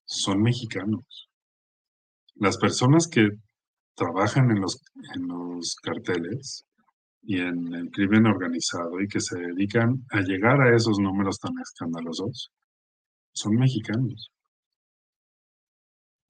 son 0.07 0.41
mexicanos. 0.41 1.29
Las 2.37 2.57
personas 2.57 3.07
que 3.07 3.29
trabajan 3.97 4.51
en 4.51 4.61
los, 4.61 4.81
en 5.15 5.27
los 5.27 5.75
carteles 5.77 6.65
y 7.23 7.41
en 7.41 7.75
el 7.75 7.91
crimen 7.91 8.27
organizado 8.27 9.01
y 9.01 9.09
que 9.09 9.21
se 9.21 9.39
dedican 9.39 10.05
a 10.11 10.21
llegar 10.21 10.61
a 10.61 10.77
esos 10.77 10.99
números 10.99 11.41
tan 11.41 11.55
escandalosos 11.59 12.53
son 13.33 13.57
mexicanos. 13.57 14.31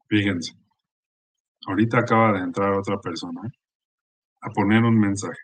Fíjense, 0.08 0.52
ahorita 1.66 1.98
acaba 1.98 2.38
de 2.38 2.44
entrar 2.44 2.72
otra 2.72 2.98
persona 2.98 3.42
a 4.40 4.50
poner 4.50 4.82
un 4.84 4.98
mensaje. 4.98 5.40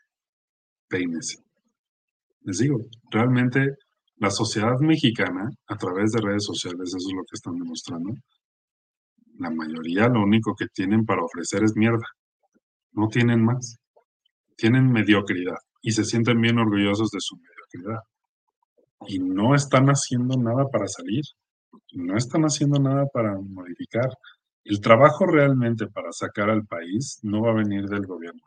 Peínese. 0.89 1.43
Les 2.43 2.59
digo, 2.59 2.79
realmente 3.11 3.77
la 4.17 4.31
sociedad 4.31 4.79
mexicana, 4.81 5.51
a 5.67 5.77
través 5.77 6.13
de 6.13 6.21
redes 6.21 6.45
sociales, 6.45 6.95
eso 6.95 7.09
es 7.09 7.15
lo 7.15 7.23
que 7.25 7.35
están 7.35 7.59
demostrando, 7.59 8.15
la 9.43 9.51
mayoría 9.51 10.09
lo 10.09 10.23
único 10.23 10.55
que 10.55 10.67
tienen 10.69 11.05
para 11.05 11.23
ofrecer 11.23 11.65
es 11.65 11.77
mierda. 11.77 12.07
No 12.93 13.09
tienen 13.09 13.45
más. 13.45 13.77
Tienen 14.57 14.91
mediocridad 14.91 15.59
y 15.83 15.93
se 15.93 16.05
sienten 16.05 16.41
bien 16.41 16.59
orgullosos 16.59 17.11
de 17.11 17.21
su 17.21 17.37
mediocridad. 17.37 18.01
Y 19.09 19.19
no 19.19 19.55
están 19.55 19.89
haciendo 19.89 20.37
nada 20.37 20.69
para 20.69 20.87
salir. 20.87 21.25
No 21.93 22.17
están 22.17 22.43
haciendo 22.43 22.79
nada 22.79 23.07
para 23.13 23.37
modificar. 23.37 24.09
El 24.65 24.81
trabajo 24.81 25.27
realmente 25.27 25.89
para 25.89 26.13
sacar 26.13 26.49
al 26.51 26.65
país 26.67 27.19
no 27.23 27.43
va 27.43 27.51
a 27.51 27.55
venir 27.55 27.87
del 27.89 28.07
gobierno. 28.07 28.43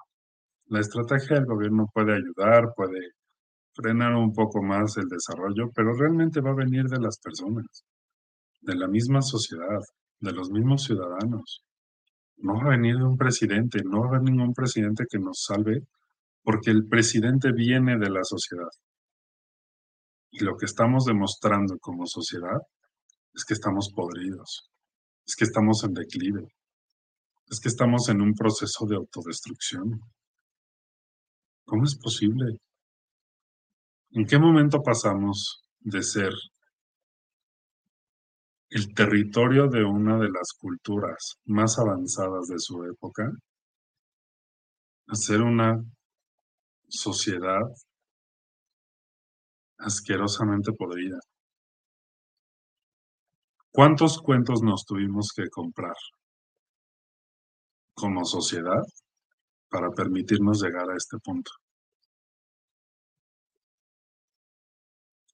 La 0.67 0.79
estrategia 0.79 1.35
del 1.35 1.45
gobierno 1.45 1.89
puede 1.93 2.15
ayudar, 2.15 2.73
puede 2.75 2.99
frenar 3.73 4.15
un 4.15 4.33
poco 4.33 4.63
más 4.63 4.95
el 4.97 5.09
desarrollo, 5.09 5.69
pero 5.75 5.93
realmente 5.93 6.39
va 6.39 6.51
a 6.51 6.55
venir 6.55 6.85
de 6.85 6.99
las 6.99 7.19
personas, 7.19 7.83
de 8.61 8.75
la 8.75 8.87
misma 8.87 9.21
sociedad, 9.21 9.81
de 10.19 10.31
los 10.31 10.49
mismos 10.49 10.83
ciudadanos. 10.83 11.63
No 12.37 12.55
va 12.55 12.65
a 12.65 12.77
venir 12.77 12.95
un 12.97 13.17
presidente, 13.17 13.81
no 13.83 14.01
va 14.01 14.05
a 14.05 14.09
haber 14.09 14.23
ningún 14.23 14.53
presidente 14.53 15.05
que 15.09 15.19
nos 15.19 15.43
salve, 15.43 15.81
porque 16.43 16.71
el 16.71 16.87
presidente 16.87 17.51
viene 17.51 17.97
de 17.97 18.09
la 18.09 18.23
sociedad. 18.23 18.69
Y 20.31 20.43
lo 20.43 20.57
que 20.57 20.65
estamos 20.65 21.05
demostrando 21.05 21.77
como 21.79 22.05
sociedad 22.05 22.59
es 23.33 23.45
que 23.45 23.53
estamos 23.53 23.91
podridos, 23.93 24.69
es 25.25 25.35
que 25.35 25.45
estamos 25.45 25.83
en 25.83 25.93
declive, 25.93 26.47
es 27.47 27.59
que 27.59 27.69
estamos 27.69 28.09
en 28.09 28.21
un 28.21 28.33
proceso 28.33 28.85
de 28.85 28.95
autodestrucción. 28.95 30.01
¿Cómo 31.65 31.83
es 31.83 31.97
posible? 31.97 32.59
¿En 34.11 34.25
qué 34.25 34.37
momento 34.37 34.81
pasamos 34.81 35.63
de 35.79 36.01
ser 36.03 36.31
el 38.75 38.93
territorio 38.93 39.69
de 39.69 39.85
una 39.85 40.17
de 40.17 40.29
las 40.29 40.51
culturas 40.51 41.37
más 41.45 41.79
avanzadas 41.79 42.47
de 42.47 42.59
su 42.59 42.83
época, 42.83 43.31
hacer 45.07 45.41
una 45.41 45.81
sociedad 46.89 47.61
asquerosamente 49.77 50.73
podrida. 50.73 51.17
¿Cuántos 53.71 54.21
cuentos 54.21 54.61
nos 54.61 54.83
tuvimos 54.83 55.31
que 55.33 55.49
comprar 55.49 55.95
como 57.93 58.25
sociedad 58.25 58.83
para 59.69 59.89
permitirnos 59.91 60.61
llegar 60.61 60.89
a 60.89 60.97
este 60.97 61.17
punto? 61.19 61.51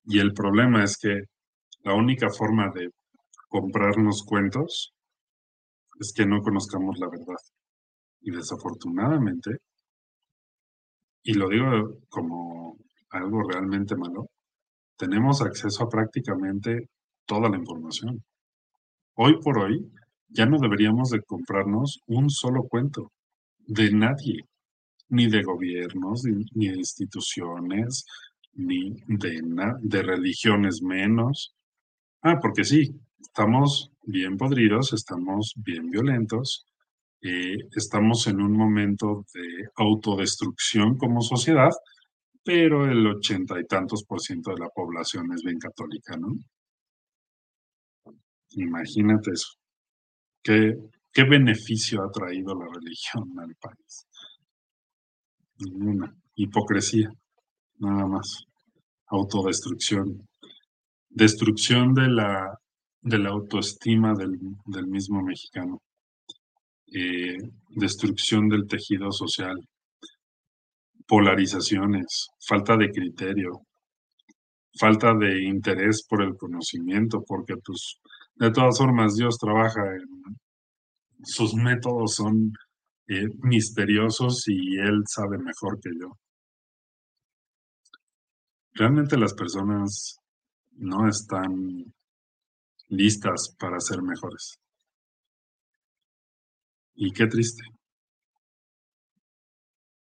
Y 0.03 0.19
el 0.19 0.31
problema 0.31 0.83
es 0.83 0.95
que 0.95 1.21
la 1.83 1.95
única 1.95 2.29
forma 2.29 2.69
de 2.69 2.91
comprarnos 3.51 4.23
cuentos 4.23 4.93
es 5.99 6.13
que 6.13 6.25
no 6.25 6.41
conozcamos 6.41 6.97
la 6.97 7.09
verdad. 7.09 7.41
Y 8.21 8.31
desafortunadamente, 8.31 9.57
y 11.23 11.33
lo 11.33 11.49
digo 11.49 11.99
como 12.09 12.77
algo 13.09 13.43
realmente 13.43 13.95
malo, 13.95 14.29
tenemos 14.97 15.41
acceso 15.41 15.83
a 15.83 15.89
prácticamente 15.89 16.87
toda 17.25 17.49
la 17.49 17.57
información. 17.57 18.23
Hoy 19.15 19.37
por 19.41 19.59
hoy 19.59 19.91
ya 20.29 20.45
no 20.45 20.57
deberíamos 20.57 21.09
de 21.09 21.21
comprarnos 21.21 21.99
un 22.07 22.29
solo 22.29 22.63
cuento 22.63 23.11
de 23.59 23.91
nadie, 23.91 24.45
ni 25.09 25.29
de 25.29 25.43
gobiernos, 25.43 26.23
ni, 26.23 26.69
de 26.69 26.77
instituciones, 26.77 28.05
ni 28.53 28.95
de, 29.07 29.41
de 29.81 30.01
religiones 30.03 30.81
menos. 30.81 31.53
Ah, 32.21 32.39
porque 32.39 32.63
sí, 32.63 32.95
estamos 33.21 33.91
bien 34.03 34.37
podridos, 34.37 34.93
estamos 34.93 35.53
bien 35.55 35.89
violentos, 35.89 36.65
eh, 37.21 37.57
estamos 37.75 38.27
en 38.27 38.41
un 38.41 38.53
momento 38.53 39.25
de 39.33 39.69
autodestrucción 39.75 40.97
como 40.97 41.21
sociedad, 41.21 41.71
pero 42.43 42.89
el 42.89 43.05
ochenta 43.05 43.59
y 43.59 43.65
tantos 43.65 44.03
por 44.03 44.19
ciento 44.21 44.51
de 44.51 44.59
la 44.59 44.69
población 44.69 45.31
es 45.33 45.43
bien 45.43 45.59
católica, 45.59 46.17
¿no? 46.17 46.33
Imagínate 48.51 49.31
eso. 49.31 49.53
¿Qué, 50.43 50.75
qué 51.13 51.23
beneficio 51.23 52.03
ha 52.03 52.11
traído 52.11 52.55
la 52.55 52.65
religión 52.73 53.39
al 53.39 53.55
país? 53.55 54.07
Ninguna. 55.59 56.13
Hipocresía, 56.35 57.09
nada 57.77 58.07
más. 58.07 58.45
Autodestrucción. 59.07 60.27
Destrucción 61.09 61.93
de 61.93 62.07
la, 62.07 62.60
de 63.01 63.17
la 63.17 63.29
autoestima 63.29 64.13
del, 64.13 64.37
del 64.65 64.87
mismo 64.87 65.21
mexicano. 65.21 65.81
Eh, 66.93 67.37
destrucción 67.69 68.49
del 68.49 68.67
tejido 68.67 69.11
social, 69.11 69.57
polarizaciones, 71.07 72.27
falta 72.45 72.75
de 72.75 72.91
criterio, 72.91 73.61
falta 74.77 75.13
de 75.13 75.43
interés 75.43 76.05
por 76.07 76.21
el 76.21 76.35
conocimiento, 76.35 77.23
porque 77.25 77.55
pues 77.63 77.99
de 78.35 78.51
todas 78.51 78.77
formas 78.77 79.15
Dios 79.15 79.37
trabaja 79.37 79.81
en 79.95 80.37
sus 81.23 81.53
métodos 81.53 82.15
son 82.15 82.51
eh, 83.07 83.27
misteriosos 83.43 84.47
y 84.47 84.77
Él 84.77 85.03
sabe 85.05 85.37
mejor 85.37 85.79
que 85.79 85.91
yo. 85.99 86.17
Realmente 88.73 89.17
las 89.17 89.33
personas 89.33 90.17
no 90.71 91.07
están 91.07 91.93
listas 92.91 93.55
para 93.57 93.79
ser 93.79 94.01
mejores. 94.01 94.59
Y 96.95 97.11
qué 97.11 97.25
triste. 97.27 97.63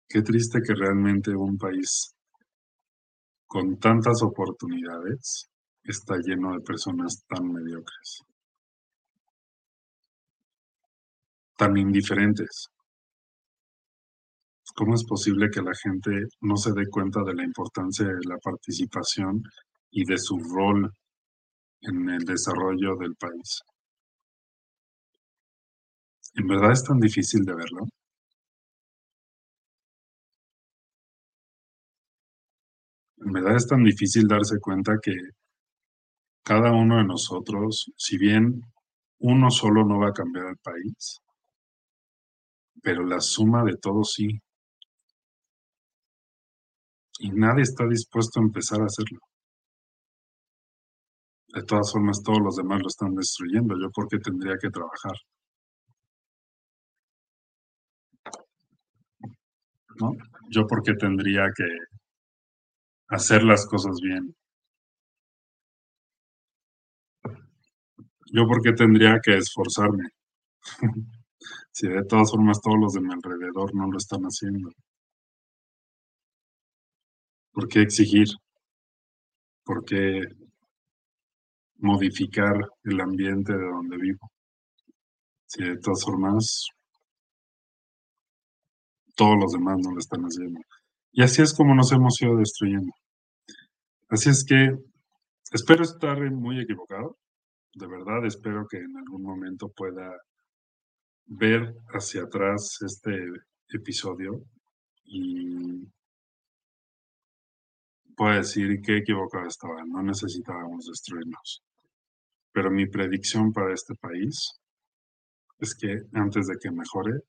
Qué 0.10 0.22
triste 0.24 0.60
que 0.66 0.74
realmente 0.74 1.32
un 1.34 1.58
país 1.58 2.14
con 3.48 3.78
tantas 3.80 4.22
oportunidades 4.24 5.50
está 5.84 6.16
lleno 6.18 6.54
de 6.54 6.62
personas 6.62 7.24
tan 7.28 7.52
mediocres, 7.52 8.24
tan 11.56 11.78
indiferentes. 11.78 12.68
¿Cómo 14.76 14.96
es 14.96 15.06
posible 15.06 15.50
que 15.50 15.62
la 15.62 15.74
gente 15.76 16.12
no 16.42 16.58
se 16.58 16.72
dé 16.74 16.88
cuenta 16.90 17.24
de 17.24 17.36
la 17.36 17.44
importancia 17.44 18.06
de 18.06 18.26
la 18.28 18.38
participación 18.38 19.44
y 19.92 20.04
de 20.06 20.18
su 20.18 20.38
rol 20.40 20.92
en 21.84 22.10
el 22.10 22.26
desarrollo 22.26 22.96
del 22.96 23.16
país? 23.16 23.62
¿En 26.36 26.48
verdad 26.48 26.72
es 26.74 26.84
tan 26.84 27.00
difícil 27.00 27.46
de 27.46 27.56
verlo? 27.56 27.86
En 33.20 33.32
verdad 33.32 33.56
es 33.56 33.68
tan 33.68 33.84
difícil 33.84 34.28
darse 34.28 34.60
cuenta 34.60 34.98
que 35.02 35.14
cada 36.44 36.72
uno 36.72 36.98
de 36.98 37.04
nosotros, 37.04 37.92
si 37.98 38.18
bien 38.20 38.62
uno 39.20 39.50
solo 39.50 39.84
no 39.86 40.00
va 40.00 40.10
a 40.10 40.14
cambiar 40.14 40.48
el 40.48 40.58
país, 40.58 41.20
pero 42.84 43.04
la 43.06 43.20
suma 43.22 43.64
de 43.64 43.78
todos 43.78 44.12
sí. 44.14 44.40
Y 47.20 47.30
nadie 47.32 47.64
está 47.64 47.88
dispuesto 47.88 48.40
a 48.40 48.44
empezar 48.44 48.82
a 48.82 48.88
hacerlo. 48.88 49.20
De 51.54 51.64
todas 51.64 51.92
formas, 51.92 52.24
todos 52.24 52.40
los 52.40 52.56
demás 52.56 52.82
lo 52.82 52.88
están 52.88 53.14
destruyendo. 53.16 53.76
¿Yo 53.80 53.90
por 53.92 54.08
qué 54.08 54.20
tendría 54.20 54.58
que 54.58 54.70
trabajar? 54.70 55.16
¿No? 60.00 60.12
¿Yo 60.50 60.66
por 60.66 60.82
qué 60.82 60.94
tendría 60.94 61.52
que 61.56 61.66
hacer 63.10 63.44
las 63.44 63.66
cosas 63.68 64.00
bien? 64.02 64.34
¿Yo 68.34 68.48
por 68.48 68.62
qué 68.62 68.72
tendría 68.72 69.20
que 69.22 69.36
esforzarme? 69.38 70.10
si 71.72 71.88
de 71.88 72.04
todas 72.06 72.32
formas 72.32 72.62
todos 72.62 72.78
los 72.80 72.94
de 72.94 73.02
mi 73.02 73.14
alrededor 73.14 73.76
no 73.76 73.92
lo 73.92 73.98
están 73.98 74.24
haciendo. 74.24 74.72
¿Por 77.54 77.68
qué 77.68 77.82
exigir? 77.82 78.28
¿Por 79.66 79.84
qué 79.86 80.22
modificar 81.82 82.56
el 82.84 83.02
ambiente 83.02 83.54
de 83.54 83.66
donde 83.66 83.98
vivo? 83.98 84.32
Si 85.46 85.64
de 85.64 85.78
todas 85.78 86.04
formas 86.04 86.68
todos 89.16 89.38
los 89.40 89.52
demás 89.52 89.78
no 89.84 89.92
lo 89.92 90.00
están 90.00 90.22
haciendo. 90.24 90.60
Y 91.12 91.24
así 91.24 91.42
es 91.42 91.54
como 91.54 91.76
nos 91.76 91.92
hemos 91.92 92.22
ido 92.22 92.38
destruyendo. 92.38 92.92
Así 94.10 94.30
es 94.30 94.44
que 94.46 94.72
espero 95.52 95.84
estar 95.84 96.20
muy 96.32 96.60
equivocado, 96.60 97.18
de 97.74 97.88
verdad 97.88 98.26
espero 98.26 98.66
que 98.70 98.78
en 98.78 98.98
algún 98.98 99.24
momento 99.24 99.70
pueda 99.70 100.12
ver 101.26 101.74
hacia 101.90 102.24
atrás 102.24 102.78
este 102.82 103.16
episodio 103.70 104.44
y 105.06 105.88
pueda 108.16 108.38
decir 108.38 108.82
qué 108.82 108.98
equivocado 108.98 109.48
estaba, 109.48 109.84
no 109.86 110.04
necesitábamos 110.04 110.86
destruirnos. 110.88 111.64
Pero 112.54 112.70
mi 112.70 112.88
predicción 112.88 113.54
para 113.54 113.74
este 113.74 113.96
país 113.96 114.60
es 115.60 115.76
que 115.76 116.02
antes 116.14 116.48
de 116.48 116.58
que 116.60 116.72
mejore, 116.72 117.22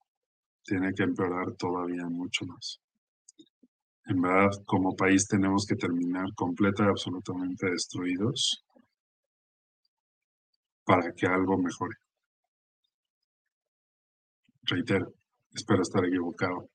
tiene 0.64 0.92
que 0.94 1.02
empeorar 1.02 1.54
todavía 1.56 2.06
mucho 2.08 2.46
más. 2.46 2.80
En 4.06 4.20
verdad, 4.20 4.50
como 4.66 4.96
país 4.96 5.28
tenemos 5.28 5.64
que 5.66 5.76
terminar 5.76 6.26
completa 6.34 6.84
y 6.84 6.88
absolutamente 6.88 7.70
destruidos 7.70 8.64
para 10.84 11.12
que 11.12 11.26
algo 11.26 11.56
mejore. 11.58 11.96
Reitero, 14.64 15.12
espero 15.52 15.82
estar 15.82 16.04
equivocado. 16.04 16.68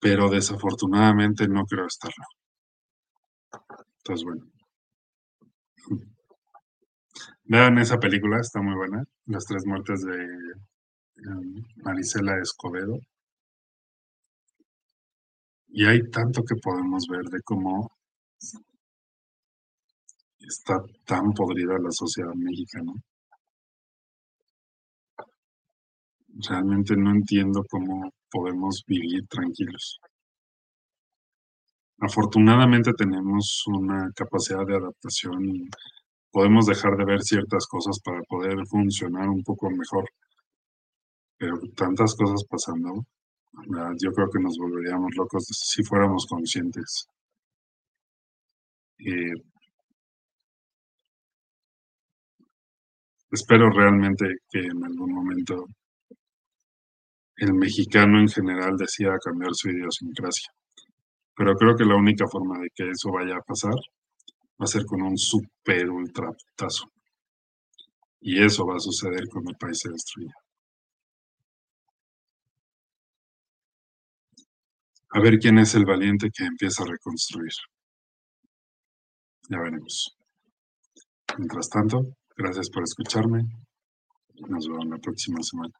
Pero 0.00 0.30
desafortunadamente 0.30 1.48
no 1.48 1.64
creo 1.64 1.86
estarlo. 1.86 2.24
Entonces, 3.98 4.24
bueno. 4.24 4.57
Vean 7.44 7.78
esa 7.78 7.98
película, 7.98 8.40
está 8.40 8.60
muy 8.60 8.74
buena. 8.74 9.04
Las 9.26 9.44
tres 9.46 9.64
muertes 9.66 10.02
de 10.04 10.16
em, 10.16 11.64
Marisela 11.76 12.38
Escobedo. 12.40 12.98
Y 15.68 15.86
hay 15.86 16.10
tanto 16.10 16.42
que 16.42 16.56
podemos 16.56 17.06
ver 17.08 17.24
de 17.24 17.40
cómo 17.42 17.90
está 20.40 20.82
tan 21.04 21.32
podrida 21.32 21.78
la 21.78 21.90
sociedad 21.90 22.34
mexicana. 22.34 22.92
Realmente 26.48 26.96
no 26.96 27.10
entiendo 27.10 27.64
cómo 27.68 28.12
podemos 28.30 28.84
vivir 28.86 29.26
tranquilos. 29.28 30.00
Afortunadamente 32.00 32.92
tenemos 32.94 33.64
una 33.66 34.10
capacidad 34.14 34.64
de 34.66 34.76
adaptación 34.76 35.68
podemos 36.30 36.66
dejar 36.66 36.96
de 36.96 37.04
ver 37.04 37.22
ciertas 37.22 37.66
cosas 37.66 37.98
para 38.00 38.22
poder 38.22 38.66
funcionar 38.66 39.28
un 39.28 39.42
poco 39.42 39.70
mejor. 39.70 40.08
Pero 41.38 41.58
tantas 41.76 42.14
cosas 42.14 42.44
pasando, 42.48 43.04
yo 44.00 44.12
creo 44.12 44.28
que 44.30 44.40
nos 44.40 44.56
volveríamos 44.58 45.14
locos 45.16 45.44
si 45.50 45.82
fuéramos 45.82 46.26
conscientes. 46.26 47.08
Espero 53.30 53.70
realmente 53.70 54.26
que 54.50 54.60
en 54.60 54.84
algún 54.84 55.12
momento 55.12 55.66
el 57.36 57.54
mexicano 57.54 58.20
en 58.20 58.28
general 58.28 58.76
decida 58.76 59.18
cambiar 59.18 59.54
su 59.54 59.70
idiosincrasia. 59.70 60.52
Pero 61.38 61.54
creo 61.54 61.76
que 61.76 61.84
la 61.84 61.94
única 61.94 62.26
forma 62.26 62.58
de 62.58 62.68
que 62.74 62.90
eso 62.90 63.12
vaya 63.12 63.36
a 63.36 63.42
pasar 63.42 63.76
va 64.60 64.64
a 64.64 64.66
ser 64.66 64.84
con 64.84 65.00
un 65.02 65.16
super 65.16 65.88
ultra 65.88 66.32
putazo. 66.32 66.90
Y 68.20 68.42
eso 68.42 68.66
va 68.66 68.74
a 68.74 68.80
suceder 68.80 69.28
cuando 69.30 69.52
el 69.52 69.56
país 69.56 69.78
se 69.78 69.88
destruya. 69.88 70.34
A 75.10 75.20
ver 75.20 75.38
quién 75.38 75.58
es 75.58 75.76
el 75.76 75.86
valiente 75.86 76.28
que 76.36 76.44
empieza 76.44 76.82
a 76.82 76.86
reconstruir. 76.86 77.52
Ya 79.48 79.60
veremos. 79.60 80.16
Mientras 81.38 81.68
tanto, 81.68 82.16
gracias 82.36 82.68
por 82.68 82.82
escucharme. 82.82 83.44
Nos 84.48 84.66
vemos 84.66 84.86
la 84.86 84.98
próxima 84.98 85.40
semana. 85.42 85.72